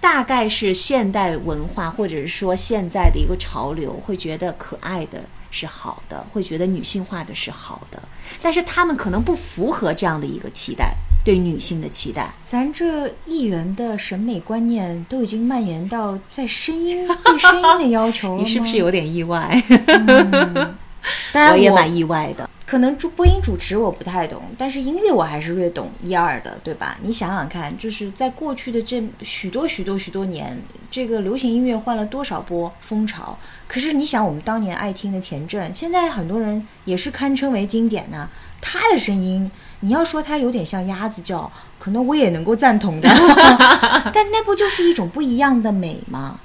[0.00, 8.02] 大概是现代文化或者是说现在的一个潮流，会觉得可爱的是好的，会觉得女性化的是好的，
[8.42, 10.92] 但是他们可能不符合这样的一个期待。
[11.24, 12.30] 对女性的期待。
[12.44, 19.62] 咱这艺员的审美观念都已经蔓延到在声音对声音的要求了 你是不是有点意外？
[21.32, 22.50] 当然我也蛮意外的。
[22.74, 26.98] 可能主播音主持我不太懂，但是音乐我还是略懂一二的，对吧？
[27.00, 30.60] 你想想看，就是在过去的这许多许多许多年，
[30.90, 33.38] 这个流行音乐换了多少波风潮？
[33.68, 38.28] 可是你想，我们当年爱听的田震，现在很多人也是堪称为经典呐、
[38.60, 43.08] 他的声音，你要说他有点像鸭子叫，可能我也能够赞同的，
[44.12, 46.40] 但那不就是一种不一样的美吗？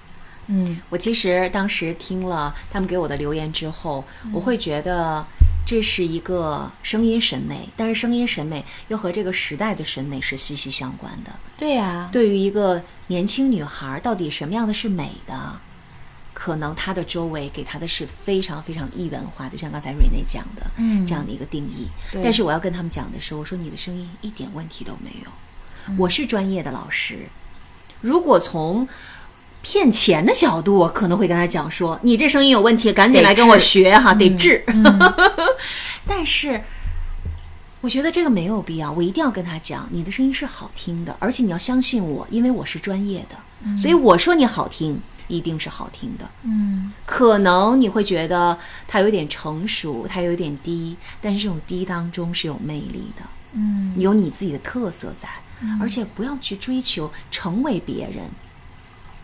[0.52, 5.24] 嗯，我其实当时听了他们给我的留言之后，我会觉得
[5.70, 11.32] 这是一个声音审美，但是声音审美又和这个时代的审美是息息相关的。
[11.56, 15.54] 对呀、对于一个年轻女孩，到底什么样的是美的？
[16.34, 21.88] 可能她的周围给她的是非常非常一元化，就像刚才瑞内讲的，嗯这样的一个定义。
[22.24, 27.30] 但是我要跟他们讲的是，我说你的声音一点问题都没有，我是专业的老师。
[28.02, 28.88] 如果从
[29.62, 34.63] 骗钱的角度，我可能会跟他讲说，你这声音有问题，赶紧来跟我学哈，得治。
[36.06, 36.62] 但是。
[37.82, 46.30] 我觉得这个没有必要，我一定要跟他讲，你的声音是好听的，而且你要相信我，因为我是专业的，所以我说你好听，一定是好听的。
[46.43, 55.30] 嗯，可能你会觉得他有点成熟，他有点低，但是这种低当中是有魅力的，嗯，有你自己的特色在，
[55.80, 58.26] 而且不要去追求成为别人。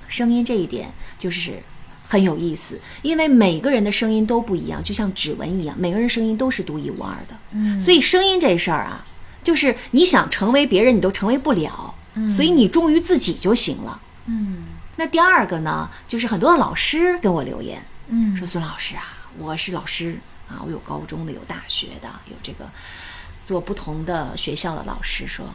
[0.08, 1.62] 声音这一点就是
[2.08, 7.36] 很有意思，因为每个人的声音都不一样，就像指纹一样，每个人声音都是独一无二的。
[7.52, 9.06] 嗯所以声音这事儿啊，
[9.44, 11.94] 就是你想成为别人，你都成为不了，
[12.30, 14.00] 所以你忠于自己就行了。
[14.28, 14.66] 嗯
[14.96, 19.04] 那第二个呢，就是很多的老师跟我留言，嗯说孙老师啊，
[19.38, 22.70] 我是老师啊，我有高中的，有大学的，有这个
[23.44, 25.46] 做不同的学校的老师说，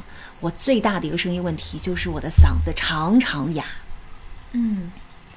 [0.41, 3.65] 我最大的一个声音问题就是我的嗓子常常哑。
[4.53, 4.91] 嗯，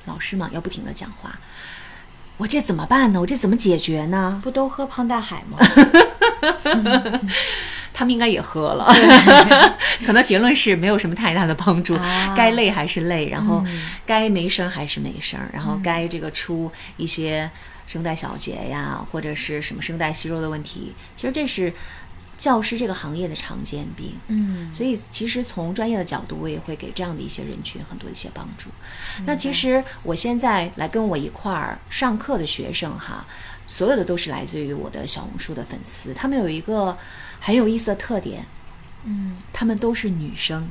[0.05, 1.37] 老师嘛，要不停的讲话，
[2.37, 3.19] 我这怎么办呢？
[3.21, 4.39] 我这怎么解决呢？
[4.43, 5.57] 不都喝胖大海吗？
[7.93, 8.91] 他们应该也喝了，
[10.03, 11.93] 可能结论是没有什么太大的帮助。
[11.93, 17.49] 啊该累还是累，然后嗯该没声还是没声，然后该这个出一些
[17.85, 21.71] 声带小结呀，或者是什么声带息肉的问题，其实这是
[22.43, 24.13] 教师这个行业的常见病。
[24.27, 24.69] 嗯。
[24.73, 28.69] 所以，其实从专业的角度，我也会给这样的一些人群很多一些帮助。
[29.25, 33.25] 那其实我现在来跟我一块儿上课的学生哈，
[33.65, 36.97] 所有的都是来自于我的小红书的粉丝，他们有一个
[37.39, 38.45] 很有意思的特点，
[39.05, 39.37] 嗯。
[39.53, 40.67] 他们都是女生，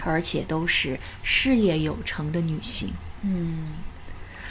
[0.00, 3.74] 而且都是事业有成的女性，嗯。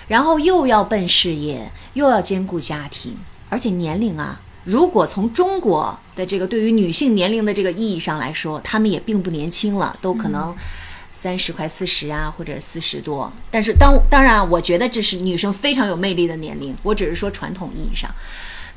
[0.08, 3.18] 然后又要奔事业，又要兼顾家庭，
[3.50, 10.56] 而且年龄啊，如果从中国的这个对于女性年龄的这个意义上来说，她们也并不年轻了，都可能
[11.12, 13.32] 三十快四十啊，或者四十多。
[13.52, 18.10] 但是当当然，我觉得这是女生非常有魅力的年龄，我只是说传统意义上，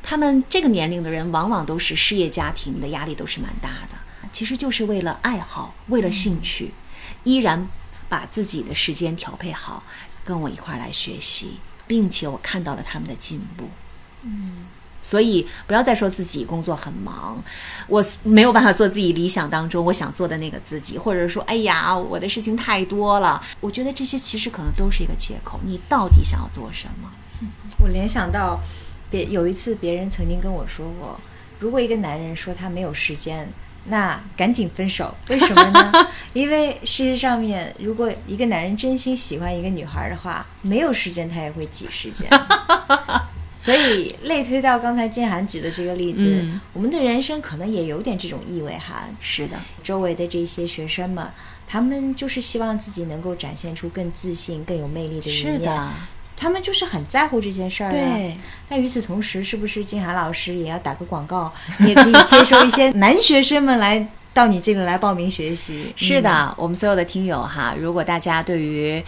[0.03, 3.96] 她们这个年龄的人往往都是事业家庭的压力都是蛮大的，
[4.31, 6.72] 其实就是为了爱好，为了兴趣，
[7.24, 7.66] 依然
[8.11, 9.83] 把自己的时间调配好，
[10.22, 13.70] 跟我一块儿来学习，并且我看到了他们的进步。
[15.09, 17.42] 所以不要再说自己工作很忙，
[17.87, 23.42] 我没有办法做自己理想当中我想做的那个自己，或者说，哎呀，我的事情太多了。
[23.61, 25.59] 我觉得这些其实可能都是一个借口。
[25.64, 27.11] 你到底想要做什么？
[27.81, 28.61] 我联想到
[29.11, 31.18] 别有一次别人曾经跟我说过，
[31.59, 33.51] 如果一个男人说他没有时间，
[33.87, 35.14] 那赶紧分手。
[35.31, 35.90] 为什么呢？
[36.35, 42.29] 因为事实上面，如果一个男人真心喜欢一个女孩的话，没有时间他也会挤时间。
[43.59, 49.05] 所以类推到刚才建涵举的这个例子，嗯我们的人生可能也有点这种意味哈。
[49.21, 51.27] 是的，周围的这些学生们，
[51.66, 55.59] 他们就是希望自己能够展现出更自信、更有魅力的一面。
[55.59, 55.88] 是的，
[56.37, 57.90] 他们就是很在乎这件事儿、啊。
[57.90, 58.37] 对。
[58.68, 61.53] 但与此同时，是不是金涵老师也要打个广告？
[61.79, 65.92] 你 也可以接收一些男学生们来到你这里来报名学习。
[65.97, 69.03] 是的，我们所有的听友哈，如果大家对于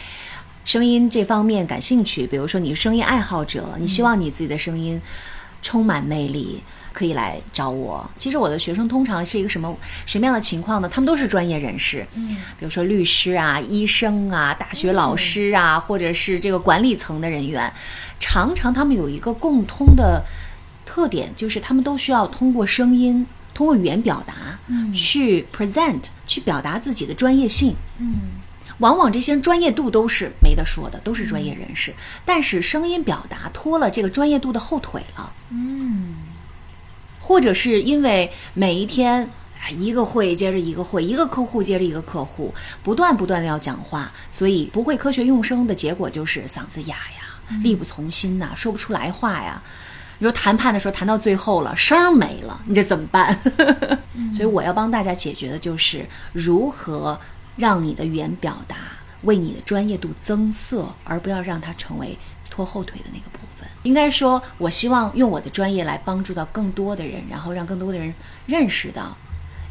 [0.64, 5.00] 声音这方面感兴趣，比如说你是声音爱好者，你希望你自己的声音
[5.62, 6.62] 充满魅力。
[6.92, 8.10] 可以来找我。
[8.18, 9.74] 其实我的学生通常是一个什么
[10.06, 10.88] 什么样的情况呢？
[10.88, 17.72] 他们都是专业人士，嗯，比如说律师啊、医生啊、大学老师啊，或者是这个管理层的人员。
[18.18, 20.24] 常常他们有一个共通的
[20.84, 27.76] 特点，就是他们都需要通过声音、通过语言表达，嗯去 present，去表达自己的专业性。
[27.98, 28.14] 嗯
[28.80, 36.16] 往往这些人专业度都是没得说的，都是专业人士，但是声音表达拖了这个专业度的后腿了，嗯。
[37.20, 39.22] 或者是因为每一天
[39.62, 42.52] 啊一个会接着一个会，一个客户接着一个客户，
[42.82, 49.62] 不断不断的要讲话，所以不会科学用声的结果就是嗓子哑呀，力不从心呐、说不出来话呀。
[50.18, 53.38] 你说谈判的时候谈到最后了，声儿没了，你这怎么办？
[54.34, 57.18] 所以我要帮大家解决的就是如何
[57.56, 58.76] 让你的语言表达
[59.22, 62.18] 为你的专业度增色，而不要让它成为
[62.50, 63.68] 拖后腿的那个部分。
[63.82, 68.12] 应该说，我希望用我的专业来帮助到更多的人，然后让更多的人
[68.46, 69.16] 认识到，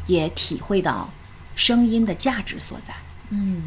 [0.06, 1.10] 也体会到
[1.54, 2.94] 声音的价值所在。
[3.30, 3.62] 嗯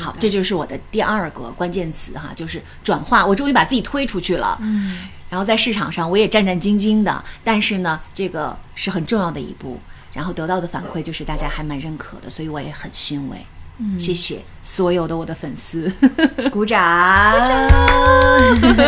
[0.00, 3.24] 好，这就是我的第二个关键词哈，就是转化。
[3.24, 9.78] 我终于把自己推出去了，嗯，然后在市场上我也战战兢兢的，但是呢，这个是很重要的一步，
[10.14, 13.36] 然后得到的反馈就是大家还蛮认可的，所以我也很欣慰。
[13.78, 15.92] 嗯，谢谢所有的我的粉丝。
[16.52, 16.80] 鼓掌。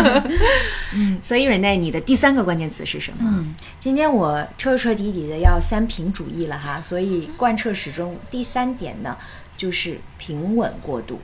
[1.20, 3.44] 所以瑞内，你的第三个关键词是什么？
[3.80, 8.16] 今天我彻彻底底的要三平主义了哈，所以贯彻始终。
[8.30, 9.16] 第三点呢，
[9.56, 11.20] 就是平稳过渡，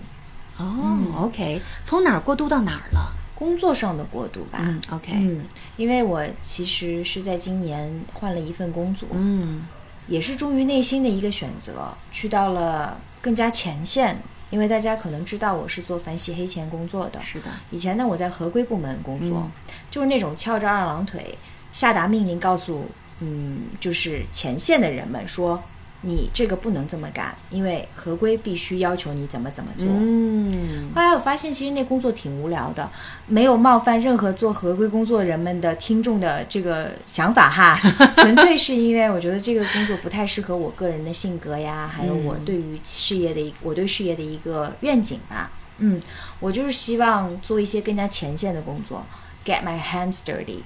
[0.59, 3.13] 哦、o k 从哪儿过渡到哪儿了？
[3.37, 4.59] 工作上的过渡吧。
[4.63, 5.45] 嗯，OK，嗯，
[5.77, 9.63] 因为我其实是在今年换了一份工作，嗯
[10.09, 14.21] 也是忠于内心的一个选择，去到了更加前线。
[14.51, 19.51] 因为大家可能知道我是做反洗黑钱工作的，是的，以前呢我在合规部门工作，嗯
[19.91, 21.39] 就是那种翘着二郎腿
[21.73, 22.85] 下达命令，告诉
[23.21, 25.63] 嗯就是前线的人们说
[26.03, 29.87] 你这个不能这么干，因为合规必须要求你怎么怎么做。
[29.89, 32.91] 嗯后来我发现，其实那工作挺无聊的，
[33.27, 37.79] 没有冒犯任何做合规工作人们的听众的这个想法哈，
[38.17, 45.51] 纯粹是因为我觉得这个工作不太适合我个人的性格呀，还有我对于事业的一我对事业的一个愿景吧。
[45.79, 46.01] 嗯，
[46.41, 49.05] 我就是希望做一些更加前线的工作
[49.45, 50.59] ，get my hands dirty。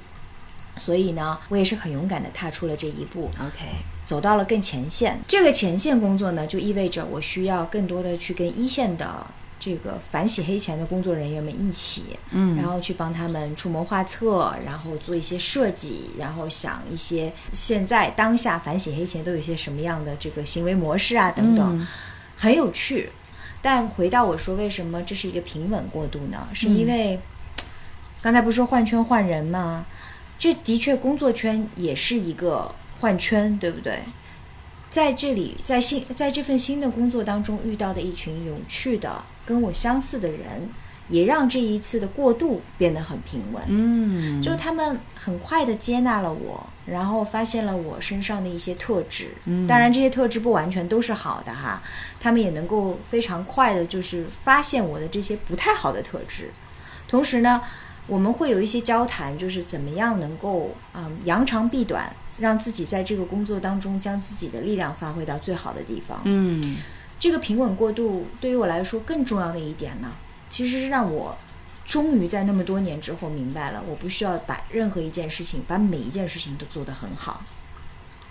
[0.79, 3.31] 所以呢，我也是很勇敢的踏出了这一步。
[3.41, 3.65] ，OK，
[4.07, 5.21] 走到了更前线。
[5.29, 9.27] 这个前线工作呢，就意味着我需要更多的去跟一线的
[9.59, 21.87] 这个反洗黑钱的工作人员们一起，嗯然后去帮他们出谋划策，然后做一些设计，然后想一些现在当下反洗黑钱都有一些什么样的这个行为模式啊等等，嗯
[22.37, 23.11] 很有趣。
[23.63, 26.47] 但回到我说，为什么这是一个平稳过渡呢？
[26.53, 27.19] 是因为、
[28.23, 29.85] 刚才不是说换圈换人吗？
[30.39, 34.01] 这的确工作圈也是一个换圈，对不对？
[34.91, 40.71] 在这里，在新在这份新的工作当中遇到的一群有趣的、跟我相似的人，
[41.09, 43.63] 也让这一次的过渡变得很平稳。
[43.67, 49.33] 嗯，就是他们很快的接纳了我，然后发现了我身上的一些特质。
[49.45, 51.83] 嗯当然这些特质不完全都是好的哈，
[52.19, 56.51] 他们也能够非常快的，就是发现我的这些不太好的特质。
[57.07, 57.61] 同时呢，
[58.07, 66.21] 我们会有一些交谈，就是怎么样能够嗯扬长避短，让自己在这个工作当中将自己的力量发挥到最好的地方。
[66.25, 66.77] 嗯
[67.19, 70.13] 这个平稳过渡对于我来说更重要的一点呢，
[70.51, 71.37] 其实是让我
[71.85, 77.43] 终于在那么多年之后明白了，我不需要把任何一件事情，把每一件事情都做得很好。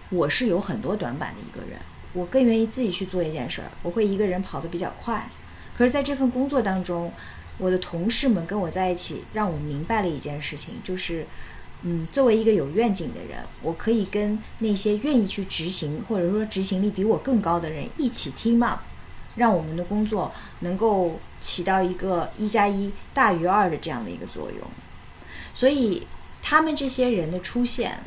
[0.10, 1.80] 我是有很多短板的一个人，
[2.14, 5.28] 我更愿意自己去做一件事儿，我会一个人跑得比较快。
[5.76, 7.12] 可是在这份工作当中，
[7.58, 11.26] 我的同事们跟我在一起，让我明白了一件事情，就是，
[11.88, 18.80] 嗯，作为一个有愿景的人，我可以跟那些愿意去执行或者说执行力比我更高的人一起 team up，
[19.36, 24.68] 让我们的工作能够起到一个一加一大于二的这样的一个作用。
[25.54, 26.06] 所以
[26.42, 28.00] 他们这些人的出现，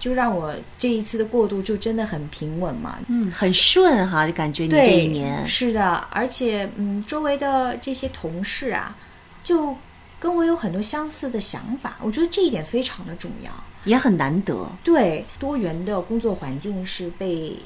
[0.00, 8.96] 就让我这一次的过渡就真的很平稳嘛，嗯，很顺哈，就感觉你，这一年，是的，而且嗯，周围的这些同事啊，
[9.44, 9.76] 就
[10.22, 13.50] 跟我有很多相似的想法，我觉得这一点非常的重要。
[13.84, 14.70] 也很难得。
[14.84, 17.56] 对，多元的工作环境是被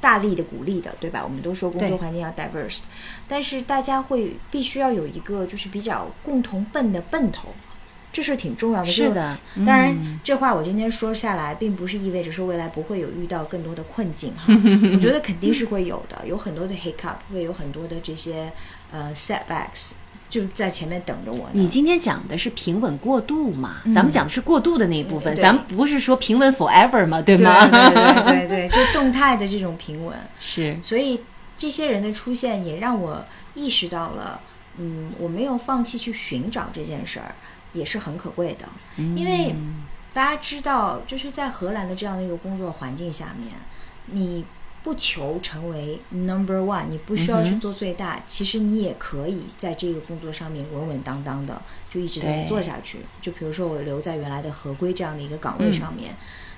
[0.00, 1.20] 大力的鼓励的，对吧？
[1.22, 2.80] 我们都说工作环境要 diverse，
[3.28, 7.50] 但是大家会必须要有一个就是比较共同奔的奔头，
[8.10, 8.86] 这是挺重要的。
[8.86, 9.36] 是的，
[9.66, 14.46] 当然，嗯这话我今天说下来，并不是意味着说未来不会有遇到更多的困境哈。
[14.94, 18.50] 我觉得肯定是会有的，有很多的 hiccup，会有很多的这些
[18.90, 19.90] 呃 setbacks，
[20.30, 21.50] 就在前面等着我呢。
[21.52, 23.82] 你今天讲的是平稳过渡嘛？
[23.92, 27.66] 咱们讲的是过渡的那一部分，嗯咱们不是说平稳 forever 嘛，对对吗？
[27.68, 30.16] 对对对对， 就动态的这种平稳。
[30.40, 31.20] 是，所以
[31.58, 33.22] 这些人的出现也让我
[33.54, 34.40] 意识到了，
[34.78, 37.34] 嗯，我没有放弃去寻找这件事儿，
[37.72, 38.66] 也是很可贵的。
[38.96, 39.54] 因为
[40.14, 43.52] 大家知道，就是在荷兰的这样的一个工作环境下面，
[44.06, 44.44] 你
[44.82, 51.60] 不求成为 number one，你不需要去做最大，其实你也可以在这个工作上面稳稳当当的
[51.92, 53.00] 就一直在对做下去。
[53.20, 56.14] 就比如说我留在原来的合规这样的一个岗位上面。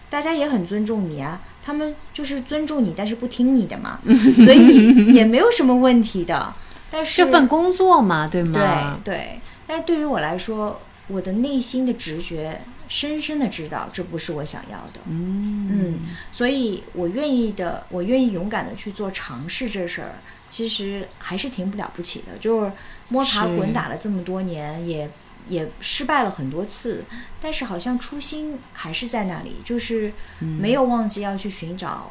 [0.09, 3.99] 大家也很尊重你啊，他们就是尊重你，但是不听你的嘛，
[4.45, 6.53] 所以也没有什么问题的。
[6.91, 9.01] 但是这份工作嘛，对吗？
[9.03, 12.61] 对对，但是对于我来说，我的内心的直觉
[12.93, 15.01] 深深的知道这不是我想要的。
[15.09, 15.99] 嗯嗯，
[16.31, 20.17] 所以我愿意的，我愿意勇敢的去做尝试这事儿，
[20.51, 22.37] 其实还是挺不了不起的。
[22.39, 22.73] 就是
[23.09, 25.11] 摸爬滚打了这么多年，也
[25.49, 27.03] 也失败了很多次，
[27.41, 32.11] 但是好像初心还是在那里，就是没有忘记要去寻找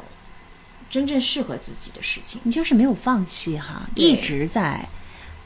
[0.90, 2.40] 真正适合自己的事情。
[2.42, 4.88] 你就是没有放弃哈，一直在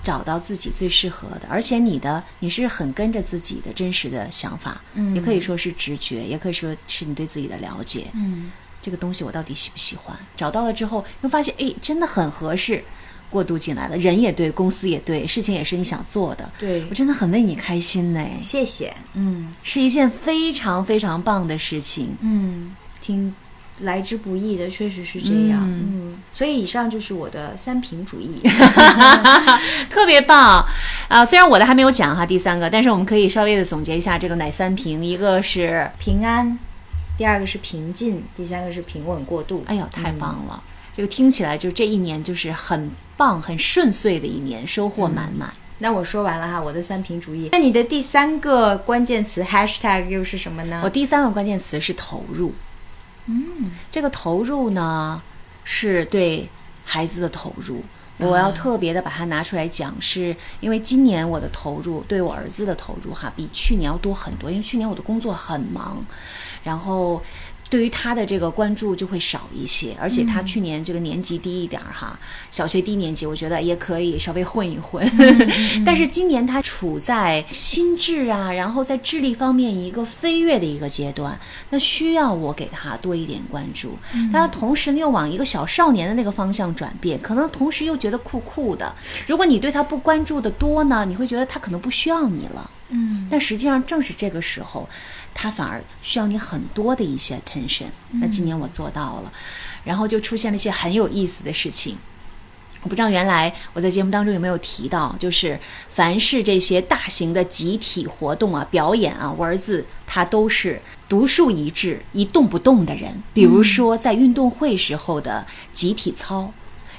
[0.03, 8.07] 找到自己最适合的，而且你的你是很跟着自己的真实的想法，嗯也可以说是直觉，也可以说是你对自己的了解。
[8.15, 10.17] 嗯，这个东西我到底喜不喜欢？
[10.37, 12.85] 找到了之后，又发现哎，真的很合适，
[13.31, 16.49] 过渡进来了，人也对，公司也对，事情也是你想做的。
[16.59, 18.95] 对我，真的很为你开心呢，谢谢。
[19.15, 22.17] 嗯是一件非常非常棒的事情。
[22.21, 23.35] 嗯，挺
[23.81, 25.61] 来之不易的，确实是这样。
[25.63, 28.41] 嗯，所以以上就是我的三平主义。
[29.91, 30.65] 特别棒
[31.09, 31.25] 啊！
[31.25, 36.59] 虽然我的还没有讲哈，第三个，但是我们可以稍微的总结一下这个哪三平，一个是，平安，
[37.19, 39.63] 第二个是平静，第三个是平稳过渡。
[39.67, 40.63] 哎呦，太棒了！
[40.97, 45.53] 这个听起来就这一年就是很棒、很顺遂的一年，收获满满。
[45.79, 47.51] 那我说完了哈，我的三平主义。
[47.53, 50.81] 那你的第三个关键词 hashtag 又是什么呢？
[50.83, 52.55] 我第三个关键词是投入。
[53.27, 55.21] 嗯，这个投入呢，
[55.65, 56.49] 是对
[56.85, 57.83] 孩子的投入。
[58.19, 64.51] 我要特别的把它拿出来讲，是因为今年我的投入对我儿子的投入哈，比去年要多很多。
[64.51, 66.03] 因为去年我的工作很忙，
[66.65, 67.23] 然后
[67.69, 72.19] 对于他的这个关注就会少一些，而且他去年这个年级低一点儿哈，
[72.51, 75.05] 小学低年级，我觉得也可以稍微混一混。
[75.85, 81.39] 但是今年他处在心智啊，然后在智力方面一个飞跃的一个阶段，
[81.71, 83.99] 那需要我给他多一点关注。
[84.33, 88.95] 但他同时呢又往一个小少年的那个方向转变，可能同时又觉得酷酷的。
[89.27, 92.71] 如果你对他不关注的多呢，你会觉得他可能不需要你了。
[92.91, 94.89] 嗯，但实际上正是这个时候，
[95.39, 97.85] 他反而需要你很多的一些 attention。
[98.13, 99.31] 那今年我做到了，
[99.85, 101.99] 然后就出现了一些很有意思的事情。
[102.83, 113.23] 我不知道原来我在节目当中有没有提到，就是凡是这些大型的集体活动啊、表演啊，我儿子他都是独树一帜、一动不动的人。
[113.35, 116.53] 比如说在运动会时候的集体操，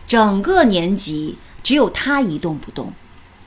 [0.06, 2.94] 整个年级只有他一动不动。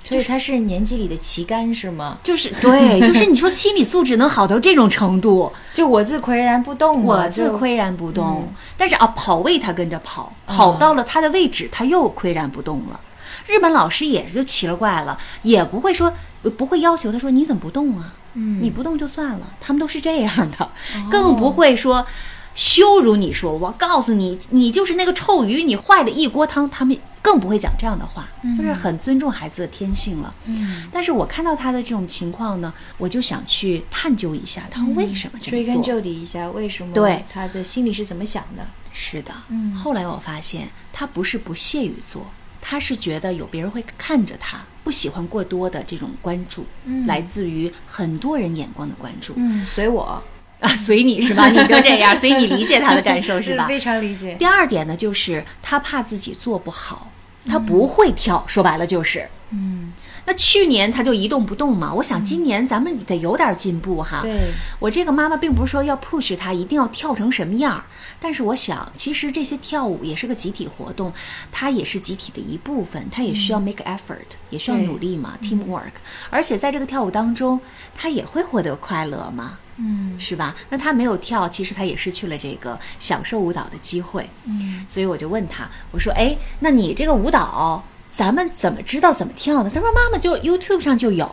[0.02, 2.18] 所以他是年级里的旗杆是吗？
[2.22, 8.52] 就是对， 就是你说心理素质能好到这种程度，就我自岿然不动，我自岿然不动。
[8.76, 12.98] 但是啊，跑位他跟着跑，跑到了他的位置，他又岿然不动了。
[13.46, 16.12] 日本老师也就奇了怪了，也不会说
[16.56, 18.14] 不会要求他说你怎么不动啊？
[18.34, 20.70] 嗯你不动就算了，他们都是这样的，
[21.10, 22.06] 更不会说
[22.54, 26.68] 羞辱你说我告诉你，你就是那个臭鱼，你坏了一锅汤。
[26.70, 30.34] 他们更不会讲这样的话，就是很尊重孩子的天性了。
[30.46, 35.84] 嗯，但是我看到他的这种情况呢，我就想去探究一下他为什么这么追根做。
[35.84, 37.24] 究底一下，为什么对。
[37.30, 38.66] 他的心里是怎么想的？
[38.92, 39.74] 是的，嗯。
[39.74, 42.26] 后来我发现他不是不屑于做，
[42.60, 47.06] 他是觉得有别人会看着他，不喜欢过多的这种关注，嗯。
[47.06, 50.22] 来自于很多人眼光的关注、嗯，随我
[50.60, 51.48] 啊，随你是吧？
[51.50, 53.66] 你就这样，所以你理解他的感受是吧？
[53.66, 54.34] 非常理解。
[54.38, 57.10] 第二点呢，就是他怕自己做不好，
[57.46, 59.26] 他不会跳，说白了就是。
[59.52, 59.92] 嗯，
[60.26, 64.20] 那去年他就一动不动嘛，我想今年咱们得有点进步哈。
[64.22, 64.32] 对，
[64.78, 67.82] 我这个妈妈并不是说要 push 他一定要跳成什么样儿，
[68.20, 71.12] 但是我想，其实这些跳舞也是个集体活动，
[71.50, 74.18] 它也是集体的一部分，它也需要 make effort，、
[74.50, 75.92] 也需要努力嘛，teamwork。
[76.28, 77.58] 而且在这个跳舞当中，
[77.94, 80.54] 他也会获得快乐嘛，嗯是吧？
[80.68, 84.28] 那他没有跳，其实他也失去了这个享受舞蹈的机会。
[84.44, 91.26] 嗯所以我就问他，我说：“哎，那你这个舞蹈，咱们怎么知道怎么跳呢？”他说：“妈妈就 YouTube 上就有。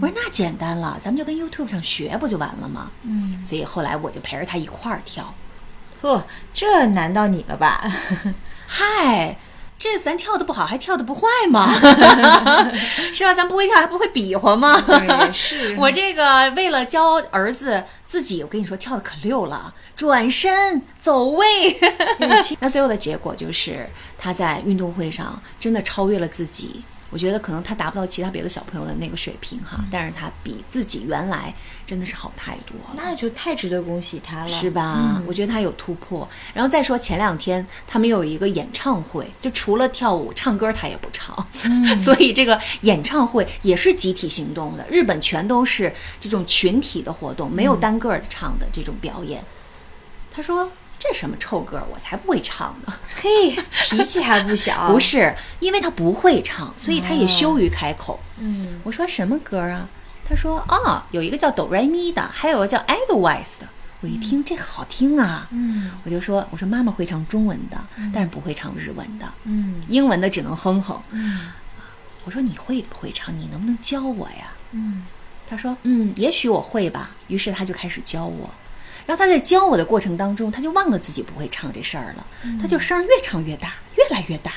[0.00, 5.32] 我说：“那简单了，咱们就跟 YouTube 上学不就完了吗？”嗯，所以后来我就陪着他一块儿跳。
[6.04, 7.82] 呵，这难到你了吧？
[8.68, 9.38] 嗨，
[9.78, 11.72] 这咱跳的不好，还跳的不坏吗？
[13.14, 13.32] 是吧？
[13.32, 14.78] 咱不会跳，还不会比划吗？
[14.82, 21.46] 对是我这个为了教儿子自己，我跟你说跳的可溜了，转身走位。
[22.60, 23.88] 那最后的结果就是
[24.18, 26.82] 他在运动会上真的超越了自己。
[27.14, 31.54] 我觉得可能他达不到其他别的小朋友的那个水平哈，但是他比自己原来
[31.86, 32.96] 真的是好太多了。
[32.96, 35.22] 那就太值得恭喜他了，是吧？
[35.24, 36.28] 我觉得他有突破。
[36.52, 41.46] 然后再说前两天他们有一个演唱会，就除了跳舞、唱歌他也不唱，
[41.96, 44.84] 所以这个演唱会也是集体行动的。
[44.90, 49.40] 日本全都是这种群体的活动，没有单个儿的唱的这种表演。
[50.32, 50.68] 他说
[51.06, 52.94] 这什么臭歌，我才不会唱呢。
[53.20, 54.88] 嘿，脾气还不小。
[54.90, 58.18] 不，是，因为他不会唱，所以他也羞于开口。
[58.38, 59.86] 嗯，我说什么歌啊？
[60.26, 63.68] 他说啊，有一个叫哆来咪的，还有个叫 Edelweiss 的。
[64.00, 67.76] 我一听这好听啊，嗯我就说我说妈妈会唱中文的，
[68.12, 71.02] 但是不会唱日文的，嗯英文的只能哼哼。
[71.10, 71.52] 嗯
[72.24, 73.38] 我说你会不会唱？
[73.38, 74.52] 你能不能教我呀？
[74.70, 75.06] 嗯
[75.46, 77.10] 他说嗯，也许我会吧。
[77.28, 78.48] 于是他就开始教我。
[79.06, 82.26] 然后他在教我的过程当中，他就忘了自己不会唱这事儿了，
[82.60, 84.52] 他就声儿越唱越大，越来越大。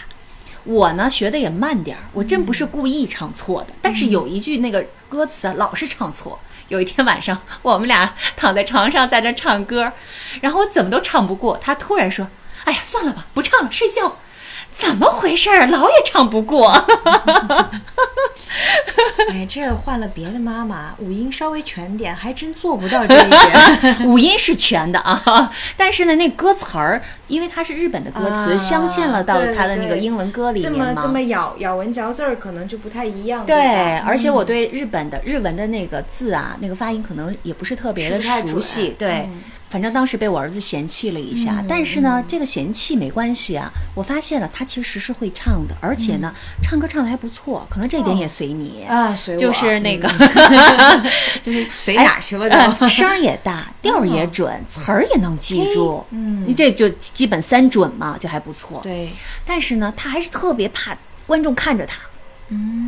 [0.64, 6.40] 我呢学的也慢点儿，我真不是故意唱错的，但是有一句那个歌词啊，老是唱错。
[6.70, 9.94] 有一天晚上，我们俩躺在床上在这唱歌，
[10.42, 12.28] 然后我怎么都唱不过，他突然说
[12.66, 14.18] ：“哎呀，算了吧，不唱了，睡觉。”
[14.70, 15.68] 怎么回事儿？
[15.68, 16.72] 老也唱不过。
[19.30, 23.98] 哎，这换了别的妈妈，五音稍微全点，还真做不到这一点。
[24.08, 30.94] 五音是全的啊，但是呢，那歌词儿，因为它是日本的歌词，啊镶嵌了到对它的那个英文歌里这面嘛。
[30.94, 33.46] 么这么咬咬文嚼字儿，可能就不太一样。
[33.46, 38.96] 对，吧而且我对日本的日文的那个字啊，那个发音可能也不是特别的熟悉。
[38.98, 43.72] 对，嗯反正当时被我儿子嫌弃了一下，但是呢，这个嫌弃没关系啊。
[43.94, 48.86] 我发现了他其实是会唱的，而且呢，唱歌唱的还不错，可能这点也随你。
[48.86, 50.08] 啊，随我就是那个，
[51.44, 56.06] 就是随哪儿去了都呃声儿也大，调儿也准，词儿也能记住。
[56.12, 58.80] 嗯你这就基本三准嘛，就还不错。
[58.82, 59.10] 对，
[59.46, 61.98] 但是呢，他还是特别怕观众看着他。
[62.50, 62.87] 嗯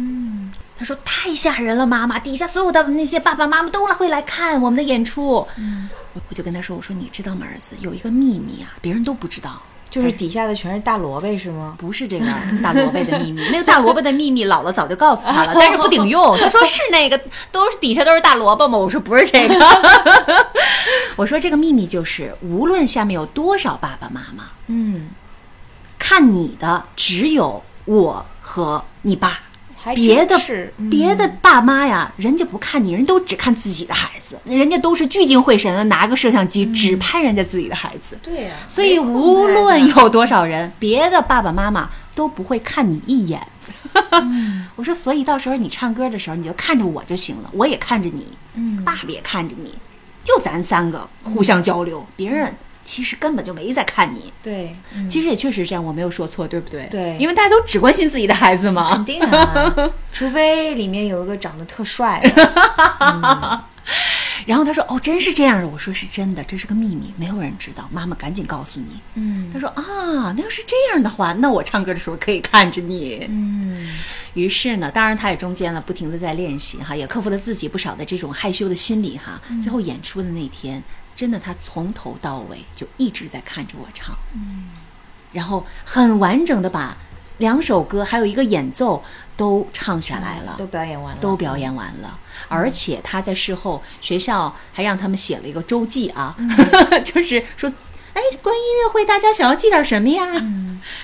[0.79, 5.45] 他说太吓人了，妈妈，底下所有的那些爸爸妈妈都会来看我们的演出。
[5.57, 9.61] 嗯，我我就跟他说，我说你知道吗，儿子，有一个秘密啊，别人都不知道。
[9.89, 11.75] 就是底下的全是大萝卜是吗？
[11.79, 12.25] 不是这个
[12.61, 16.37] 大萝卜的秘密，那个大萝卜的秘密，姥姥早就告诉他了， 但是不顶用。
[16.37, 17.19] 他说是那个，
[17.51, 18.77] 都是底下都是大萝卜吗？
[18.77, 19.55] 我说不是这个，
[21.17, 25.09] 我说这个秘密就是，无论下面有多少爸爸妈妈，嗯，
[25.97, 29.39] 看你的只有我和你爸，
[29.89, 30.39] 还别的
[30.77, 38.17] 嗯别的爸妈呀，人家不看你，人都只看自己的孩子，人家都是聚精会神的拿个摄像机只拍人家自己的孩子。
[38.21, 43.41] 对呀、所以无论有多少人，别的爸爸妈妈都不会看你一眼。
[44.75, 49.73] 我说，所以到时候你唱歌的时候，你就看着我就行了，我也看着你，嗯爸爸也看着你，
[50.23, 52.53] 就咱三个互相交流，别人
[52.89, 54.33] 其实根本就没在看你。
[54.41, 56.87] 对，嗯其实也确实是这样，我没有说错，对不对？
[56.89, 59.05] 对因为大家都只关心自己的孩子嘛肯。
[59.05, 59.75] 定啊，
[60.11, 63.63] 除非里面有一个长得特帅的，
[64.45, 67.87] 然后他说：“哦，真是这样的。”我说：“是真的，这是个秘密，没有人知道。
[67.91, 73.87] 妈妈赶紧告诉你。”嗯他说：“啊，那要是这样的话，那我唱歌的时候可以看着你。”嗯
[74.35, 79.41] 于是呢，当然他也中间了，不停的在练习哈，也克服了自己不少的这种害羞的心理哈。
[79.61, 80.81] 最后演出的那天，
[81.19, 84.69] 真的他从头到尾就一直在看着我唱，嗯，
[85.33, 86.95] 然后很完整的把
[87.39, 89.03] 两首歌还有一个演奏
[89.35, 92.17] 都唱下来了，都表演完了，都表演完了，
[92.47, 96.33] 而且他在事后学校还让他们写了一个周记啊，
[97.03, 97.69] 就是说，
[98.13, 100.25] 哎，关于音乐会大家想要记点什么呀？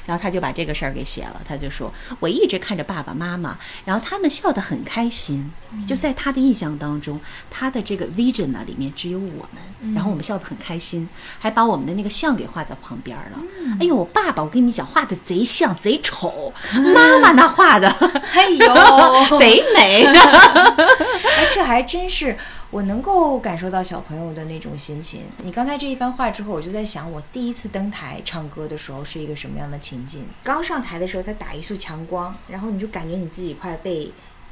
[0.06, 5.51] 然后他就把这个事儿给写了，他就说，我一直看着爸爸妈妈，然后他们笑得很开心，
[5.86, 11.08] 就在他的印象当中，他的这个 vision 呢里面只有我们，然后我们笑得很开心，
[11.39, 13.38] 还把我们的那个像给画在旁边了。
[13.80, 16.53] 哎呦，我爸爸，我跟你讲，画的贼像贼丑，
[16.93, 17.89] 妈妈那画的。
[18.34, 18.66] 哎呦，
[19.38, 20.06] 贼美。
[20.06, 22.38] 哎，这还真是
[22.72, 25.22] 我能够感受到小朋友的那种心情。
[25.43, 30.26] 你刚才这一番话之后，我就在想，我第一次登台唱歌的时候是一个什么样的情景？
[30.43, 34.11] 刚上台的时候，他打一束强光，然后你就感觉你自己快被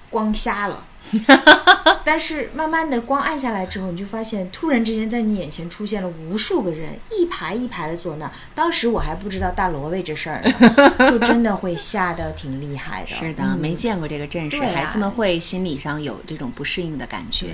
[0.09, 0.84] 光瞎了。
[2.06, 8.32] 但是慢慢的光暗下来之后，你就发现突然之间在你眼前出现了无数个人，一排一排的坐那儿。
[8.54, 13.08] 当时我还不知道大萝卜这事儿呢， 就真的会吓得挺厉害的。
[13.08, 17.47] 是的，嗯没见过这个阵势，啊孩子们会心理上有这种不适应的感觉。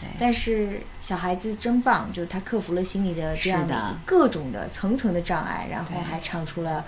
[0.00, 6.84] 对，但是小孩子真棒，就是他克服了心理的这样的各种的层层的障碍，然后还唱出了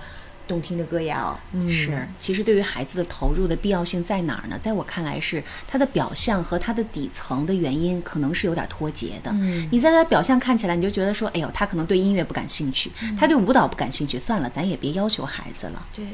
[0.47, 1.39] 动听的歌谣。
[1.53, 4.59] 嗯，是，其实对于孩子的投入的必要性在哪儿呢？
[4.59, 9.31] 在我看来是他的表象和他的底层的原因可能是有点脱节的。
[9.33, 15.85] 嗯你在他表象看起来，你就觉得说，哎呦，他可能对音乐不感兴趣，嗯他对舞蹈不感兴趣，算了，咱也别要求孩子了。
[15.95, 16.05] 对，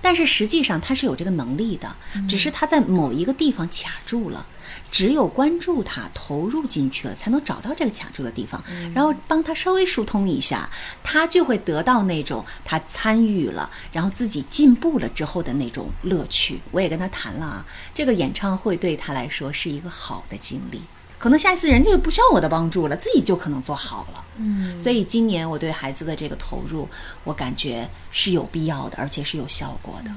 [0.00, 1.88] 但是实际上他是有这个能力的，
[2.28, 4.46] 只是他在某一个地方卡住了。
[4.90, 8.62] 只有关注他，投入进去了，才能找到这个卡住的地方，
[8.94, 10.68] 然后帮他稍微疏通一下，
[11.02, 16.60] 他就会得到那种他参与了，然后自己进步了之后的那种乐趣。
[16.70, 20.80] 我也跟他谈了啊，这个演唱会对他来说是一个好的经历。
[21.18, 24.24] 可能下一次人家就不需要我的帮助了，自己就可能做好了。
[24.36, 26.88] 嗯，所以今年我对孩子的这个投入，
[27.24, 30.10] 我感觉是有必要的，而且是有效果的。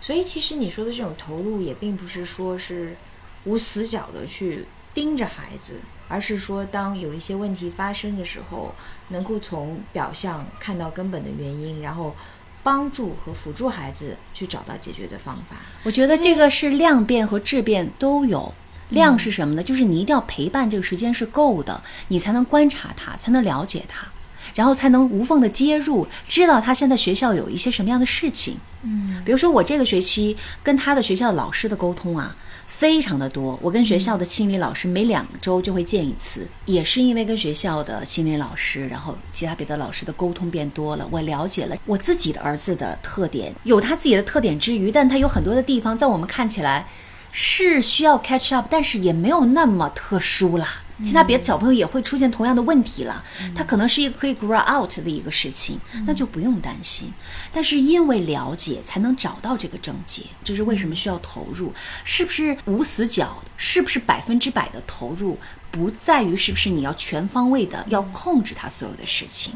[0.00, 2.96] 所以其实你说的这种投入，也并不是说是
[3.44, 8.74] 无死角的去盯着孩子，而是说当有一些问题发生的时候，
[9.08, 12.14] 能够从表象看到根本的原因，然后
[12.62, 15.56] 帮助和辅助孩子去找到解决的方法。
[15.82, 18.52] 我觉得这个是量变和质变都有。
[18.90, 19.62] 量是什么呢？
[19.62, 24.06] 就是你一定要陪伴这个时间是够的，你才能观察他，才能了解他，
[24.54, 28.58] 然后才能无缝的接入，知道他现在学校有一些什么样的事情。
[28.82, 32.36] 嗯，比如说我这个学期跟他的学校的老师的沟通啊，
[32.82, 33.56] 非常的多。
[33.62, 46.88] 我跟学校的心理老师每两周就会见一次，也是因为跟学校的心理老师，然后其他别的老师的沟通变多了，我了解了我自己的儿子的特点，有他自己的特点之余，但他有很多的地方在我们看起来
[47.30, 50.80] 是需要 catch up，但是也没有那么特殊啦。
[51.04, 53.24] 其他别的小朋友也会出现同样的问题了，
[53.54, 57.12] 他可能是一个可以 grow out 的一个事情，那就不用担心。
[57.52, 61.72] 但是因为了解，才能找到这个症结，这是为什么需要投入，
[62.04, 65.38] 是不是无死角，是不是百分之百的投入，
[65.70, 69.54] 不在于是不是你要全方位的要控制他所有的事情，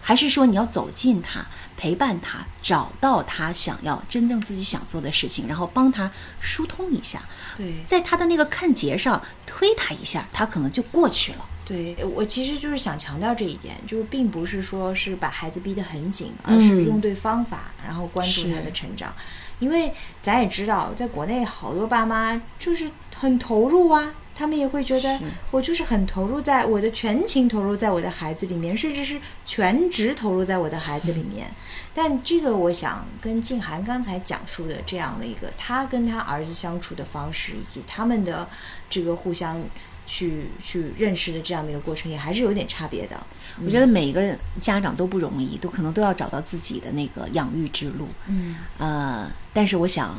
[0.00, 1.44] 还是说你要走近他，
[1.82, 6.08] 陪伴他，找到他想要真正自己想做的事情，然后帮他
[6.38, 7.20] 疏通一下。
[7.56, 11.44] 对在他的那个看节上推他一下，他可能就过去了。
[11.64, 19.12] 对，我其实就是想强调这一点，就是并不是说是把孩子逼得很紧，而是用对方法，然后关注他的成长。
[19.58, 25.18] 因为咱也知道，在国内好多爸妈就是很投入啊，他们也会觉得
[25.50, 31.48] 我就是很投入在我的全情投入在我的孩子里面，甚至是全职投入在我的孩子里面。
[31.94, 38.48] 但这个我想跟静涵刚才讲述的这样的一个他跟他儿子相处的方式，以及他们的
[38.88, 39.62] 这个互相
[40.06, 43.16] 去去认识的这样的一个过程，也还是有点差别的。
[43.64, 48.08] 我觉得每一个家长都不容易，都可能都要找到自己的那个养育之路。
[48.26, 50.14] 嗯呃，但是我想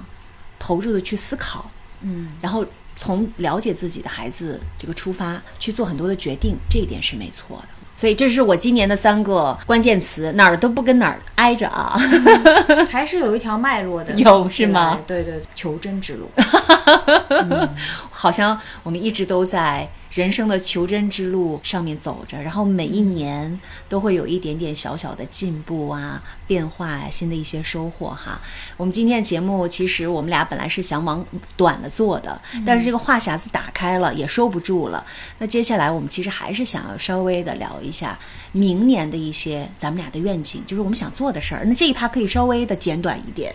[0.59, 1.71] 投入的去思考，
[2.01, 2.63] 嗯然后
[2.95, 7.69] 从了解自己的孩子这个出发去做很多的决定，这一点是没错的。
[7.93, 11.95] 所以这是我今年的三个关键词，哪儿都不跟哪儿挨着啊。
[12.89, 16.29] 还是有一条脉络的， 有是吗对对，求真之路。
[18.09, 23.59] 好像我们一直都在人生的求真之路上面走着，然后每一年
[23.89, 28.39] 都会有一点点小小的进步啊、变化啊、新的一些收获哈。
[28.77, 31.25] 我们今天的节目，其实我们俩本来是想往
[31.57, 35.03] 短了做的，但是这个话匣子打开了也收不住了。
[35.39, 38.17] 那接下来我们其实还是想要稍微的聊一下
[38.51, 41.65] 明年的一些咱们俩的愿景，就是我们想做的事儿。
[41.65, 43.51] 那这一趴可以稍微的简短一点。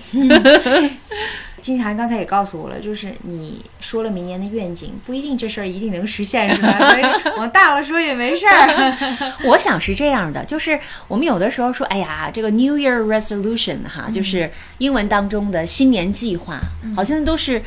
[1.60, 6.78] 金涵刚才也告诉我了，就是你说了明年的愿景，不一定这事儿一定能实现，是吧？
[6.90, 7.02] 所以
[7.36, 8.96] 往大了说也没事儿。
[9.44, 16.60] 我想是这样的，就是我们有的时候说，哎呀，这个 New Year Resolution 哈，就是英文当中的新年计划，
[16.94, 17.62] 好像都是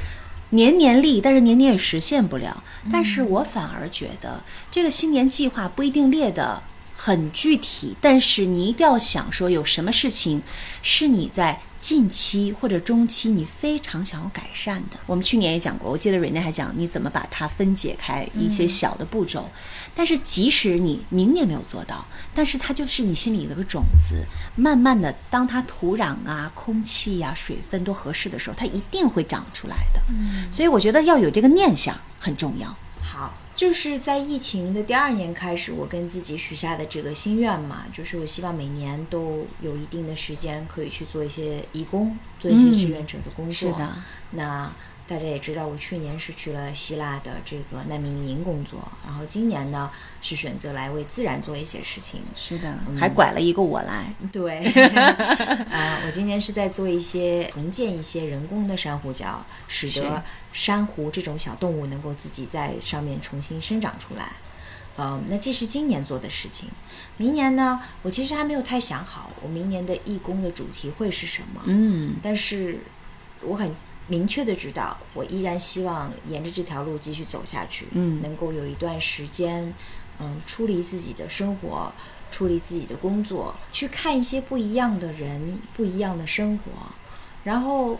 [0.51, 2.63] 年年立，但是年年也实现不了。
[2.91, 6.61] 但是我反而觉得，这个新年计划不一定列的
[6.95, 10.41] 很具体，但是你一定要想说，有什么事情
[10.81, 11.59] 是你在。
[11.81, 19.49] 近期或者中期，你非常想要改善的，我们去年也讲过，我记得瑞内还讲你怎么把它分解开一些小的步骤。
[19.93, 24.23] 但是即使你明年没有做到，但是它就是你心里的个种子，
[24.55, 29.99] 慢慢的，当它土壤啊、空气呀、水分都合适的时候，它一定会长出来的。
[30.09, 32.73] 嗯，所以我觉得要有这个念想很重要。
[33.03, 43.53] 好，就是在疫情的第二年开始，我跟自己许下的这个心愿嘛，就是我希望每年都有一定的时间可以去做一些义工，做一些志愿者的工作。
[43.53, 43.95] 是的，
[44.31, 44.71] 那
[45.07, 49.91] 大家也知道，我去年是去了希腊的这个难民营工作，然后今年呢
[50.21, 52.21] 是选择来为自然做一些事情。
[52.35, 54.13] 是的，还拐了一个我来。
[54.31, 54.59] 对，
[55.69, 59.35] 啊，我今年是在做一些重建一些人工的珊瑚礁，
[59.67, 60.23] 使得
[60.53, 64.31] 珊瑚这种小动物能够自己在上面重新生长出来。
[64.97, 66.69] 嗯，那这是今年做的事情。
[67.17, 71.61] 明年呢，我其实还没有太想好，我明年的义工的主题会是什么。
[71.65, 72.79] 嗯，但是
[73.41, 73.73] 我很
[74.07, 77.87] 明确的知道，我依然希望沿着这条路继续走下去。
[77.91, 79.73] 嗯能够有一段时间，
[80.19, 81.91] 嗯，出离自己的生活，
[82.29, 86.71] 出离自己的工作，去看一些不一样的人，不一样的生活。
[87.43, 87.99] 然后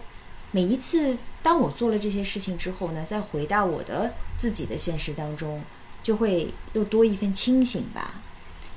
[0.51, 5.63] 每一次当我做了这些事情之后呢，再回到我的自己的现实当中，
[6.03, 8.20] 就会又多一份清醒吧，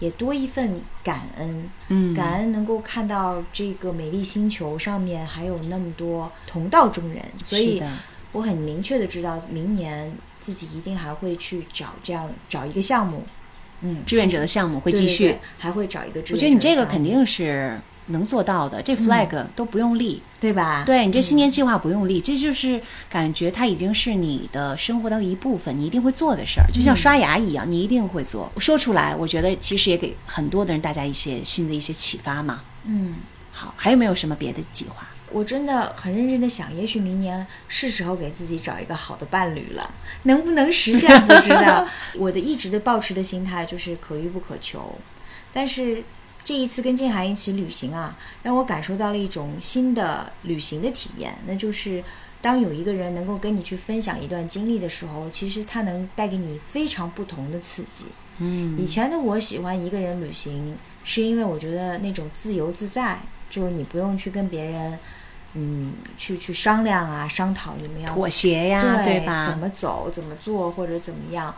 [0.05, 1.71] 也多一份感恩。
[1.89, 7.83] 嗯，感恩能够看到这个美丽星球上面还有那么多同道中人，所以
[8.33, 13.23] 我很明确的知道，明年自己一定还会去找这样找一个项目，
[13.81, 15.25] 嗯，志愿者的项目会继续。
[15.25, 16.35] 对对对还会找一个志愿者。
[16.35, 20.23] 我觉得你这个肯定是能做到的，这 flag 都不用立。
[20.45, 20.83] 对吧？
[20.85, 22.79] 对你这新年计划不用立，这就是
[23.09, 28.53] 感觉它已经是你的生活的一部分，你一定会做的事儿，就像刷牙一样，你一定会做。
[28.59, 32.61] 说出来，我觉得其实也给很多的人大家一些新的一些启发嘛。
[32.85, 33.15] 嗯，
[33.53, 35.09] 好，还有没有什么别的计划？
[35.31, 39.91] 我真的很认真的想，也许明年是时候给自己找一个好的伴侣了，
[40.25, 41.89] 能不能实现不知道。
[42.19, 44.99] 我的一直的保持的心态就是可遇不可求，
[45.55, 46.05] 但是
[46.45, 52.05] 这一次跟静涵一起旅行啊，让我感受到了一种新的旅行的体验，那就是
[52.43, 58.05] 当有一个人能够跟你去分享一段经历的时候，其实他能带给你非常不同的刺激。
[58.41, 63.19] 嗯以前的我喜欢一个人旅行，是因为我觉得那种自由自在，
[63.49, 64.99] 就是你不用去跟别人，
[65.55, 69.49] 嗯，去去商量啊、商讨你们要妥协呀，对吧？
[69.49, 71.55] 怎么走、怎么做或者怎么样，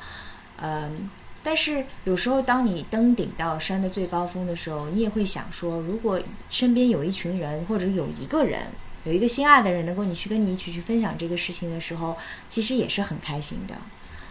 [0.63, 1.11] 嗯。
[1.47, 6.21] 但是有时候，当你登顶到山的最高峰的时候，你也会想说，如果
[6.51, 8.67] 身边有一群人，或者有一个人，
[9.05, 12.17] 有一个心爱的人，能够你去跟你一起去分享这个事情的时候，
[12.49, 13.77] 其实也是很开心的。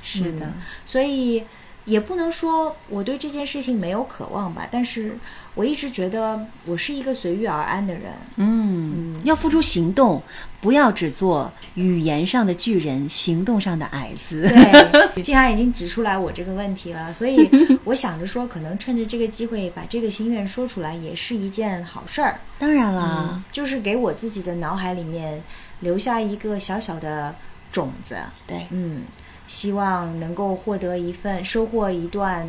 [0.04, 0.52] 是的，
[0.86, 1.42] 所以
[1.86, 5.16] 也不能说我对这件事情没有渴望吧，但是
[5.54, 8.12] 我一直觉得我是一个随遇而安的人。
[8.38, 10.22] 嗯，要付出行动，
[10.60, 14.42] 不要只做语言上的巨人，行动上的矮子。
[14.48, 17.50] 对， 静涵已经指出来我这个问题了，所以
[17.84, 22.40] 我想着说，可能趁着这个机会把这个心愿说出来，也是一件好事儿。
[22.58, 25.42] 当然啦，嗯，就是给我自己的脑海里面
[25.82, 27.36] 留下一个小小的
[27.72, 28.18] 种子。
[28.48, 29.04] 对，嗯，
[29.48, 32.48] 希望能够获得一份收获一段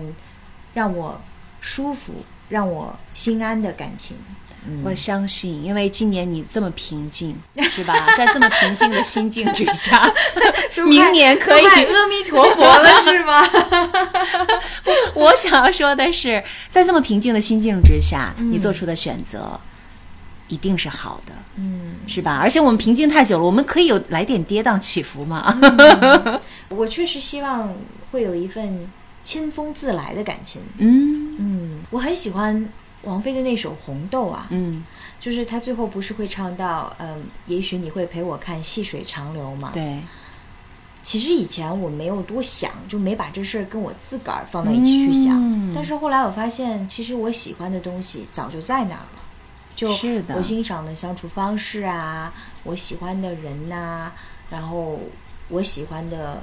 [0.74, 1.20] 让我
[1.61, 4.16] 舒服、让我心安的感情。
[4.68, 7.38] 嗯我相信，因为今年你这么平静，
[7.70, 7.94] 是吧？
[8.16, 10.12] 在这么平静的心境之下，
[10.88, 13.49] 明年可以阿弥陀佛了，是吗？
[15.14, 19.61] 我想要说的是，在这么平静的心境之下，你做出的选择
[20.49, 22.38] 一定是好的，嗯，是吧？
[22.40, 25.59] 而且我们平静太久了，我们可以有来点跌宕起伏嘛。
[26.68, 27.74] 我确实希望
[28.11, 28.88] 会有一份
[29.22, 30.62] 清风自来的感情。
[30.78, 32.68] 嗯嗯，我很喜欢
[33.03, 34.84] 王菲的那首《红豆》啊，嗯，
[35.20, 39.70] 就是她最后不是会唱到，嗯，也许你会陪我看细水长流嘛。
[39.74, 40.01] 对，
[41.03, 45.36] 其实以前我没有多想，就没把这事儿跟我自个儿放到一起去想。
[45.40, 49.15] 嗯但是后来我发现，其实我喜欢的东西早就在那儿了。
[49.76, 49.90] 就
[50.34, 52.32] 我欣赏的相处方式啊，
[52.64, 54.10] 我喜欢的人呐、
[54.48, 54.98] 然后
[55.48, 56.42] 我喜欢的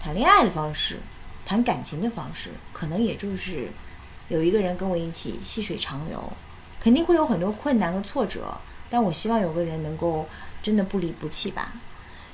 [0.00, 0.98] 谈恋爱的方式，
[1.44, 3.68] 谈感情的方式，可能也就是
[4.28, 6.32] 有一个人跟我一起细水长流，
[6.80, 8.56] 肯定会有很多困难和挫折，
[8.88, 10.26] 但我希望有个人能够
[10.62, 11.74] 真的不离不弃吧。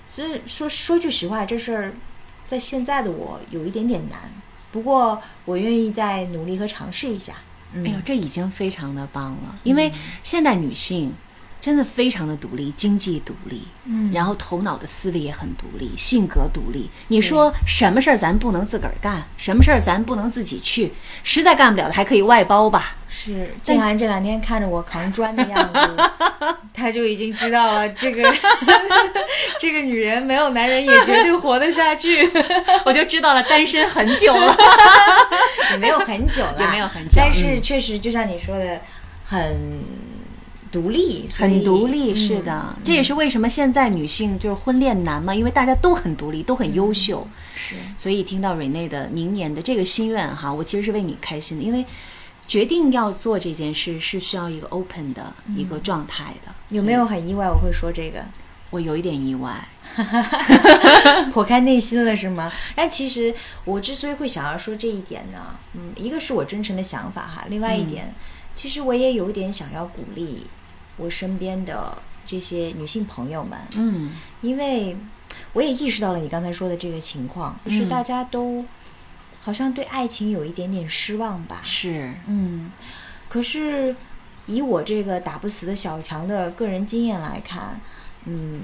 [0.09, 1.93] 所以说说句实话，这事儿
[2.47, 4.31] 在现在的我有一点点难，
[4.71, 7.35] 不过我愿意再努力和尝试一下。
[7.75, 9.93] 嗯哎呦，这已经非常的棒了，因为
[10.23, 11.13] 现代女性
[11.67, 16.89] 真的非常的独立，经济独立，嗯然后头脑的思维也很独立，性格独立。
[17.09, 20.93] 你说什么事儿咱不能自个儿干，什么事儿咱不能自己去，
[21.25, 22.95] 实在干不了的还可以外包吧？
[23.09, 25.97] 是静涵这两天看着我扛砖的样子，
[26.73, 28.33] 他就已经知道了这个
[29.59, 32.31] 这个女人没有男人也绝对活得下去，
[32.87, 34.57] 我就知道了，单身很久了。
[35.73, 38.81] 也没有很久了，也没有很久但是嗯确实就像你说的，
[39.25, 39.83] 很
[40.77, 47.27] 独立，很独立，是嗯的，这也是为什么现在女性就是婚恋难嘛，因为大家都很独立，都很优秀。
[47.57, 51.83] 是所以听到瑞内的明年的这个心愿哈，我其实是为你开心的，因为
[52.47, 56.53] 决定要做这件事是需要一个 open 的一个状态的。
[56.69, 58.23] 有没有很意外我会说这个？
[58.69, 59.67] 我有一点意外，
[61.33, 62.53] 剖开内心了是吗？
[62.75, 63.33] 但其实
[63.65, 68.13] 我之所以会想要说这一点呢，嗯，一个是我真诚的想法哈，另外一点，
[68.57, 70.43] 其实我也有点想要鼓励
[70.97, 74.13] 我身边的这些女性朋友们，嗯。
[74.43, 74.97] 因为
[75.53, 78.65] 我也意识到了你刚才说的这个情况，就是嗯大家都
[79.41, 82.71] 好像对爱情有一点点失望吧，是，嗯，
[83.29, 83.95] 可是
[84.47, 87.81] 以我这个打不死的小强的个人经验来看，
[88.25, 88.63] 嗯，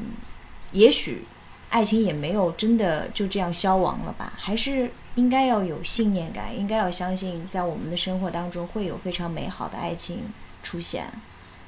[0.72, 1.24] 也许
[1.70, 10.20] 爱情也没有真的就这样消亡了吧，还是应该要有信念感，应该要相信在我们的生活当中会有非常美好的爱情
[10.62, 11.07] 出现。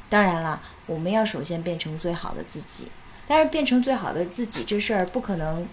[0.08, 2.88] 当然了，我们要首先变成最好的自己，
[3.26, 5.66] 但是变成最好的自己这事儿不可能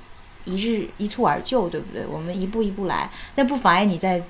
[0.45, 2.05] 一日一蹴而就，对不对？
[2.05, 4.23] 我们一步一步来，但不妨碍你在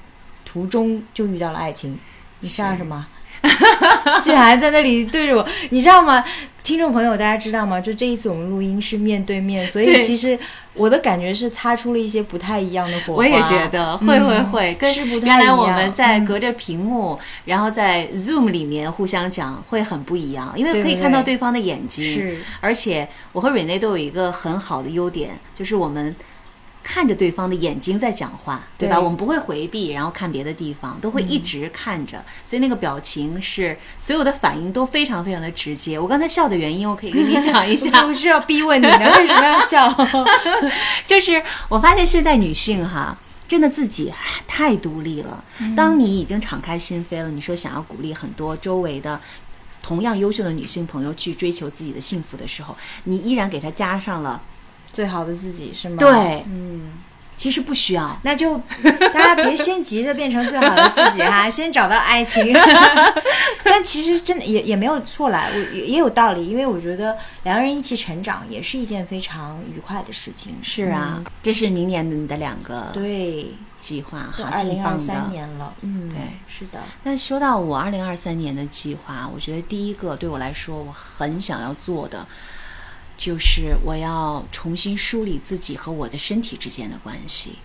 [0.44, 1.98] 途中就遇到了爱情。
[2.42, 3.08] 你像什么？
[4.22, 6.24] 静涵在那里对着我，你知道吗？
[6.64, 7.82] 听众朋友，大家知道吗？
[7.82, 10.38] 就这一次我们录音是面对面，所以其实
[10.76, 13.18] 我的感觉是擦出了一些不太一样的火花。
[13.18, 22.06] 我也觉得会会会，跟原来我们在嗯隔着屏幕，然后在 Zoom 里面互相讲会很不一样，因为可以看到对方的眼睛。
[22.06, 26.16] 是，而且我和蕊内都有一个很好的优点，就是我们。
[26.84, 28.96] 看着对方的眼睛在讲话，对吧？
[28.96, 35.98] 对我们不会回避，然后看别的地方，都会一直看着，所以那个表情是所有的反应都非常非常的直接。
[36.00, 38.02] 我刚才笑的原因，我可以跟你讲一下。
[38.06, 39.14] 不是要逼问你呢？
[39.18, 39.88] 为什么要笑？
[41.06, 43.18] 就是我发现现在女性哈，
[43.48, 44.12] 真的自己
[44.48, 45.44] 太独立了。
[45.76, 49.20] 当你已经敞开心扉了，你说想要鼓励很多周围的
[49.84, 52.76] 同样优秀的女性朋友去追求自己的幸福的时候，
[53.06, 54.42] 你依然给她加上了，
[54.94, 55.96] 最好的自己是吗？
[55.98, 56.92] 对嗯，
[57.38, 58.16] 其实不需要。
[58.24, 58.58] 那就
[59.14, 62.54] 大家别先急着变成最好的自己哈， 先找到爱情。
[63.64, 70.56] 但其实真的也也没有错啦，我也也有道理，因为我觉得两个人一起成长也是一件非常愉快的事情。
[70.62, 73.48] 是啊，这是明年的你的两个嗯，对，
[73.80, 74.98] 计划都哈，二零二。
[74.98, 76.18] 三年了，嗯，对
[76.48, 82.28] 是的，那说到我二零二三年的计划，我觉得第一个对我来说我很想要做的，
[83.22, 87.60] 就是我要重新梳理自己和我的身体之间的关系。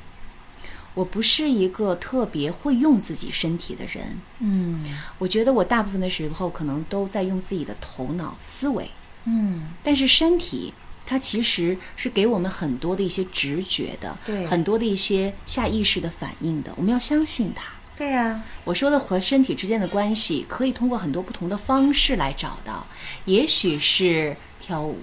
[0.92, 4.84] 我不是一个特别会用自己身体的人，嗯。
[5.18, 8.90] 我觉得我大部分的时候可能都在用自己的头脑思维，
[9.24, 10.74] 嗯，但是身体
[11.06, 14.44] 它其实是给我们很多的一些直觉的，对。
[14.44, 17.64] 很多的一些下意识的反应的，我们要相信它。
[17.96, 22.86] 对呀、我说的和身体之间的关系，可以通过很多不同的方式来找到，
[23.24, 24.98] 也许是跳舞，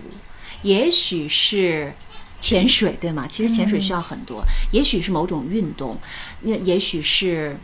[0.63, 1.93] 也许是
[2.39, 3.27] 潜水，对吗？
[3.29, 5.97] 其实潜水需要很多，也许是某种运动，
[6.41, 7.55] 那也许是，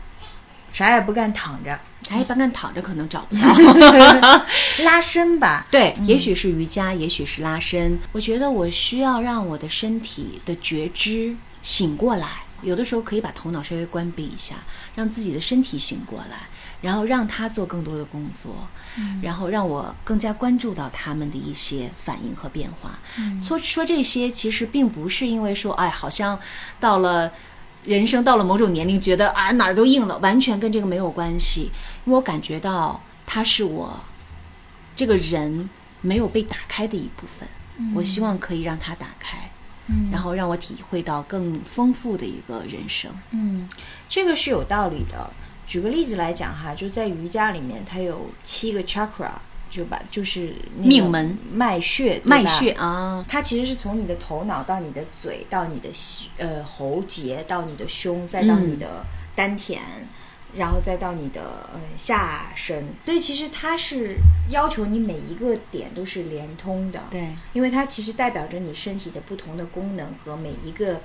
[0.72, 1.78] 啥也不干躺着
[2.08, 3.42] 哎，不干躺着可能找不到。
[4.84, 7.98] 拉伸吧，对，也许是瑜伽，也许是拉伸。
[8.12, 14.56] 我觉得我需要让我的身体的觉知醒过来，有的时候可以把头脑稍微关闭一下，
[14.94, 16.48] 让自己的身体醒过来，
[16.80, 18.54] 然后让他做更多的工作，
[19.22, 22.98] 然后让我更加关注到他们的一些反应和变化。
[23.42, 26.38] 说说这些，其实并不是因为说，哎，好像
[26.78, 27.32] 到了。
[27.82, 31.62] 人生到了某种年龄，觉得啊哪儿都硬了，完全跟这个没有关系。
[32.04, 33.98] 因为我感觉到他是我
[34.94, 35.70] 这个人
[36.02, 37.48] 没有被打开的一部分，
[37.94, 39.50] 我希望可以让它打开，
[39.86, 43.10] 嗯然后让我体会到更丰富的一个人生。
[43.30, 43.66] 嗯，
[44.10, 45.30] 这个是有道理的。
[45.70, 49.30] 举个例子来讲哈，就在瑜伽里面，它有七个 chakra，
[49.70, 59.06] 就把就是命门脉穴，脉穴啊，它其实是从你的头脑到你的嘴，到你的膝呃喉结，到你的胸，再到你的
[59.36, 59.78] 丹田，
[60.56, 61.40] 然后再到你的
[61.72, 62.84] 呃下身。
[63.04, 64.16] 所以其实它是
[64.50, 67.04] 要求你每一个点都是连通的。
[67.12, 71.00] 对，因为它其实代表着你身体的不同的功能和每一个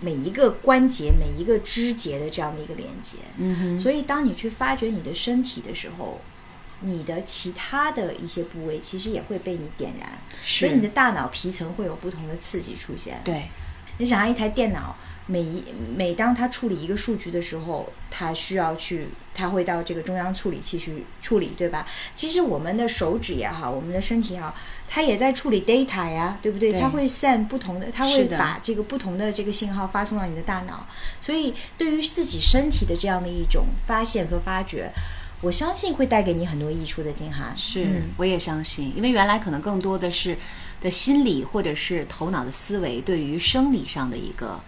[0.00, 3.18] 每一个关节、每一个肢节的这样的一个连接。
[3.36, 6.20] 嗯哼，所以，当你去发掘你的身体的时候，
[6.80, 10.10] 你的其他的一些部位其实也会被你点燃，
[10.42, 13.20] 所以你的大脑皮层会有不同的刺激出现。
[13.22, 13.48] 对，
[13.98, 14.96] 你想象一台电脑，
[15.26, 15.62] 每一
[15.94, 21.86] 每当它处理一个数据的时候，它需要去，它会到这个中央处理器去处理，对吧？
[22.14, 24.54] 其实我们的手指也好，我们的身体也好，
[24.92, 26.72] 它也在处理 data 呀，对不对？
[26.72, 30.84] 对它会 send 不同的，它会把这个不同的这个信号发送到你的大脑。
[31.20, 34.90] 所以，对于自己身体的这样的一种发现和发掘，
[35.40, 37.54] 我相信会带给你很多益处的，金涵。
[37.56, 40.36] 是、嗯我也相信，因为原来可能更多的是
[40.80, 44.58] 的心理或者是头脑的思维对于生理上的一个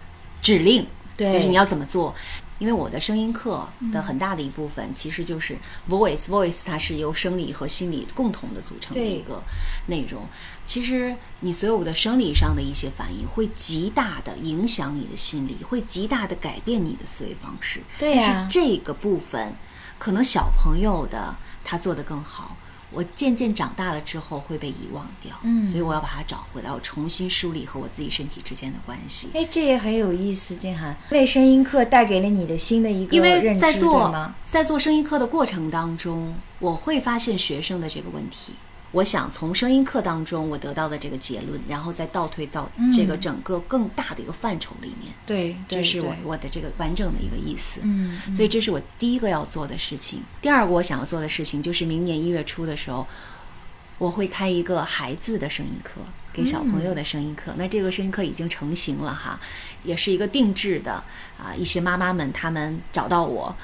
[0.41, 2.15] 指令，对就是你要怎么做。
[2.63, 5.57] 因为我的声音课的很大的一部分其实就是
[5.89, 9.43] voice、voice，它是由生理和心理共同的组成的一个
[9.87, 10.25] 内容。
[10.65, 17.81] 其实你所有的生理上的一些反应，会极大的影响你的心理，会极大的改变你的思维方式。
[17.99, 19.53] 对呀但是这个部分，
[19.99, 21.35] 可能小朋友的
[21.65, 22.55] 他做得更好。
[22.93, 29.29] 我渐渐长大了之后会被遗忘掉，嗯所以我要把它找回来，我重新梳理和我自己身体之间的关系。
[29.33, 30.95] 哎，这也很有意思，金涵。
[31.11, 34.35] 为声音课带给了你的新的一个因为认知，对在做吗？
[34.43, 38.53] 在做声音课的过程当中，我会发现学生的这个问题。
[38.93, 47.81] 我想从声音课当中我得到的这个结论，然后再倒推到这个整个更大的一个范畴里面，对，这是我我的这个完整的一个意思。
[47.83, 50.21] 嗯，所以这是我第一个要做的事情。
[50.43, 53.07] 第二个我想要做的事情就是明年一月初的时候，
[53.97, 55.99] 我会开一个孩子的声音课，
[56.31, 57.51] 给小朋友的声音课。
[57.57, 59.39] 那这个声音课已经成型了哈，
[59.83, 61.03] 也是一个定制的
[61.39, 61.49] 啊。
[61.57, 63.55] 一些妈妈们她们找到我。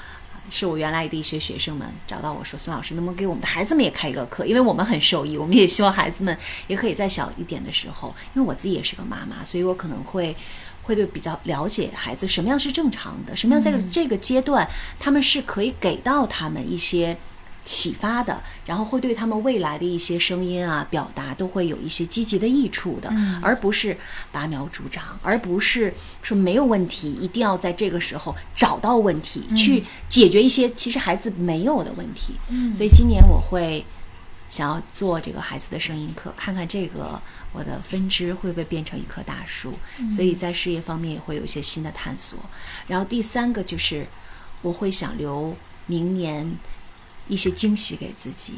[0.50, 4.44] 是我原来的一些学生们找到我说：“孙老师，能不能给我们的孩子们也开一个课？
[4.44, 6.36] 因为我们很受益，我们也希望孩子们
[6.66, 10.36] 也可以在小一点的时候，因为我自己也是个妈妈，所以我可能会
[10.82, 17.16] 会对比较了解孩子什么样是正常的，什么样在这个阶段他们是可以给到他们一些。”
[17.64, 23.96] 启发的，然后会对他们未来的一些声音啊表达都会有一些积极的益处的，而不是
[24.32, 32.34] 拔苗助长，而不是说没有问题，一定要在这个时候找到问题去解决一些其实孩子没有的问题。
[32.48, 33.84] 嗯所以今年我会
[34.48, 37.20] 想要做这个孩子的声音课，看看这个
[37.52, 39.74] 我的分支会不会变成一棵大树。
[40.10, 42.38] 所以在事业方面也会有一些新的探索。
[42.88, 44.06] 然后第三个就是
[44.62, 45.54] 我会想留
[45.86, 46.52] 明年
[47.30, 48.54] 一些惊喜给自己。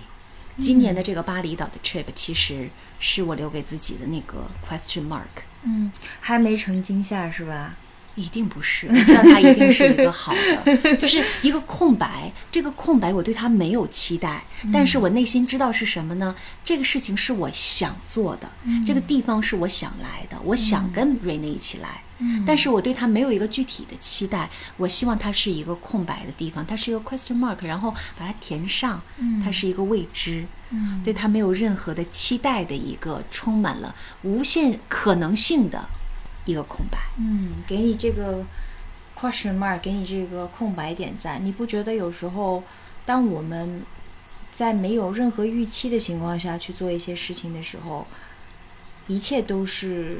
[0.58, 2.68] 今年的这个巴厘岛的 trip 其实
[2.98, 5.44] 是我留给自己的那个 question mark。
[5.62, 7.76] 嗯，还没成惊吓是吧？
[8.14, 12.30] 一定不是，我知道它一定是一个好的， 就是一个空白。
[12.50, 16.36] 这个空白我对它没有期待，但是我内心知道是什么呢？
[16.62, 18.50] 这个事情是我想做的，
[18.86, 22.02] 这个地方是我想来的，我想跟瑞内一起来。
[22.46, 29.00] 但是我对它没有一个具体的期待，我希望它是一个空白的地方，它是一个 question mark，然后把它填上，
[29.42, 31.02] 它是一个未知，嗯。
[31.02, 35.84] 对它没有任何的期待的一个充满了无限可能性的
[36.44, 36.98] 一个空白。
[37.18, 38.44] 嗯，给你这个
[39.18, 42.62] question mark，给你这个空白点赞，你不觉得有时候，
[43.04, 43.82] 当我们
[44.52, 48.06] 在没有任何预期的情况下去做一些事情的时候，
[49.08, 50.18] 一切都是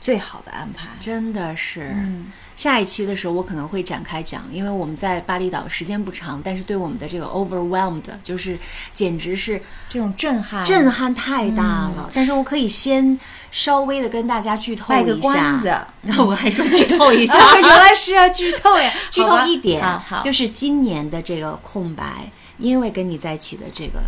[0.00, 0.88] 最好的安排？
[0.98, 2.32] 真的是，嗯。
[2.56, 8.58] 下一期的时候我可能会展开讲，因为我们在巴厘岛时间不长，但是对我们的这个 overwhelmed，就是
[8.92, 12.10] 简直是这种震撼，震撼太大了。
[12.12, 13.18] 但是我可以先
[13.50, 15.78] 稍微的跟大家剧透卖个一关下，子。
[16.02, 18.92] 那 我还说剧透一下， 啊，原来是要剧透呀！
[19.10, 19.82] 剧透一点，
[20.22, 24.00] 就是今年的这个空白，因为跟你在一起的这个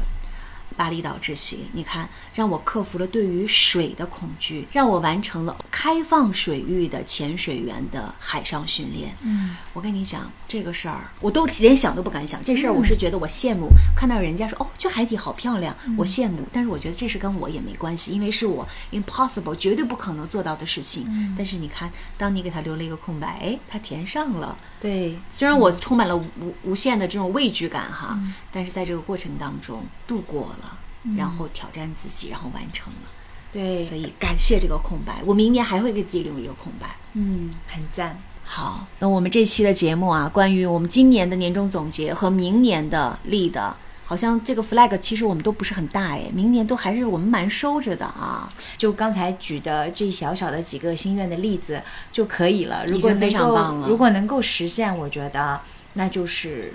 [0.77, 9.14] 巴厘岛之行，你看，让我克服了对于水的恐惧，让我完成了开放水域的潜水员的海上训练。
[9.23, 12.43] 嗯，我跟你讲这个事儿，我都连想都不敢想。
[12.45, 16.41] 这事儿我是觉得我羡慕，看到人家说哦，这海底好漂亮，我羡慕。
[16.53, 21.35] 但是我觉得这事跟我也没关系，因为是我 impossible 绝对不可能做到的事情。
[21.37, 24.57] 但是你看，当你给他留了一个空白，哎，他填上了。
[24.83, 26.26] 对，虽然我充满了无
[26.64, 28.18] 无限的这种畏惧感哈，
[28.51, 30.76] 但是在这个过程当中度过了，
[31.16, 33.09] 然后挑战自己，然后完成了。
[33.53, 36.97] 对，所以感谢这个空白，我明年还会给自己留一个空白。
[37.12, 38.18] 嗯，很赞。
[38.43, 43.76] 好，那我们这期的节目啊，关于我们今年的年终总结和明年的立的，
[44.13, 48.47] 好像这个 flag 其实我们都不是很大哎，明年都还是我们蛮收着的啊。
[48.77, 51.83] 就刚才举的这小小的几个心愿的例子
[52.13, 52.85] 就可以了。
[52.85, 55.59] 如果非常棒了如果能够实现，我觉得
[55.95, 56.75] 那就是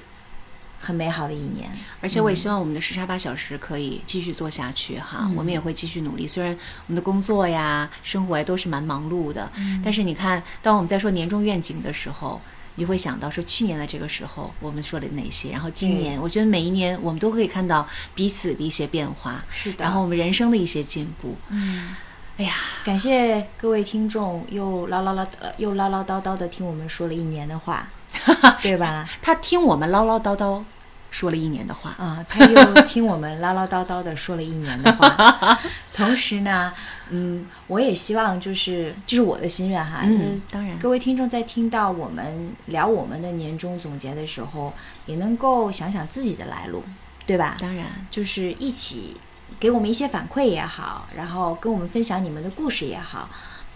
[0.80, 1.70] 很美好的一年。
[2.02, 6.28] 而且我也希望我们的时差八小时可以继续做下去哈，我们也会继续努力。
[6.28, 6.52] 虽然
[6.88, 9.48] 我们的工作呀、生活呀都是蛮忙碌的，
[9.84, 12.42] 但是你看，当我们在说年终愿景的时候，
[12.78, 21.36] 你会想到说去年的这个时候我们说了哪些，然后今年，我觉得每一年我们都可以看到彼此的一些变化，是的然后我们人生的一些进步。
[21.49, 21.95] 嗯，
[22.38, 22.53] 哎呀，
[22.86, 27.89] 感谢各位听众又唠唠唠呃又唠唠叨叨的听我们说了一年的话，
[28.61, 29.09] 对吧？
[29.21, 30.63] 他听我们唠唠叨叨
[31.10, 35.58] 说了一年的话，啊，他又听我们唠唠叨叨的说了一年的话，
[35.93, 36.72] 同时呢，
[37.10, 44.74] 嗯，我也希望就是这是我的心愿哈，就是嗯，当然，各位听众在听到我们聊我们的年终总结的时候，
[45.05, 46.84] 也能够想想自己的来路，
[47.26, 47.58] 对吧？
[47.60, 49.18] 当然，就是一起
[49.60, 53.30] 给我们一些反馈也好，然后跟我们分享你们的故事也好，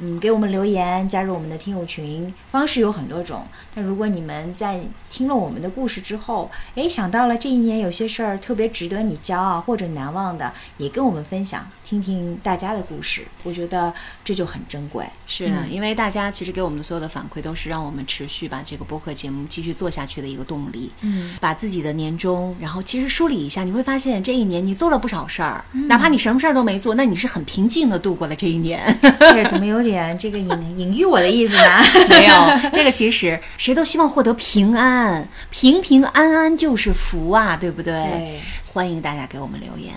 [0.04, 3.44] 嗯，给我们留言，加入我们的听友群，方式有很多种。
[3.76, 4.82] 但如果你们在
[5.12, 15.06] 听了我们的故事之后，哎，想到了这一年有些事儿特别值得你骄傲或者难忘的，也跟我们分享，听听大家的故事，我觉得这就很珍贵。
[15.28, 20.90] 是的，因为大家其实给我们的所有的反馈都是让我们持续把这个播客节目继续做下去的一个动力。
[21.02, 28.98] 嗯，把自己的年终，然后其实梳理一下，你会发现这一年你做了不少事儿，哪怕你什么事儿都没做，那你是很平静的度过了这一年。
[29.20, 31.84] 这怎么有点这个隐隐喻我的意思呢？
[32.08, 37.92] 没有， 这个其实谁都希望获得平安，平平安安就是福啊，对不对？
[38.00, 38.42] 对，
[38.72, 39.94] 欢迎大家给我们留言。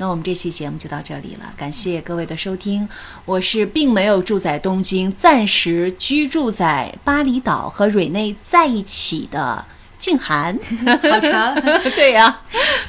[0.00, 2.88] 那我们这期节目就到这里了，感谢各位的收听。
[3.24, 9.64] 我是并没有住在东京，暂时居住在巴厘岛和瑞内在一起的
[9.98, 10.56] 静涵。
[11.02, 11.54] 好长。
[11.96, 12.40] 对呀、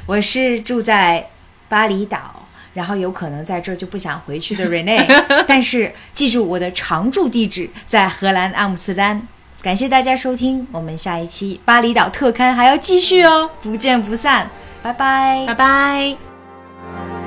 [0.06, 1.28] 我是住在
[1.68, 5.06] 巴厘岛，然后有可能在这儿就不想回去的 Rene，
[5.48, 9.28] 但是记住我的常住地址在荷兰阿姆斯特丹。
[9.64, 14.48] 感谢大家收听，我们下一期巴厘岛特刊还要继续哦，不见不散，
[14.84, 16.29] 拜拜拜拜。
[16.82, 17.19] Thank you.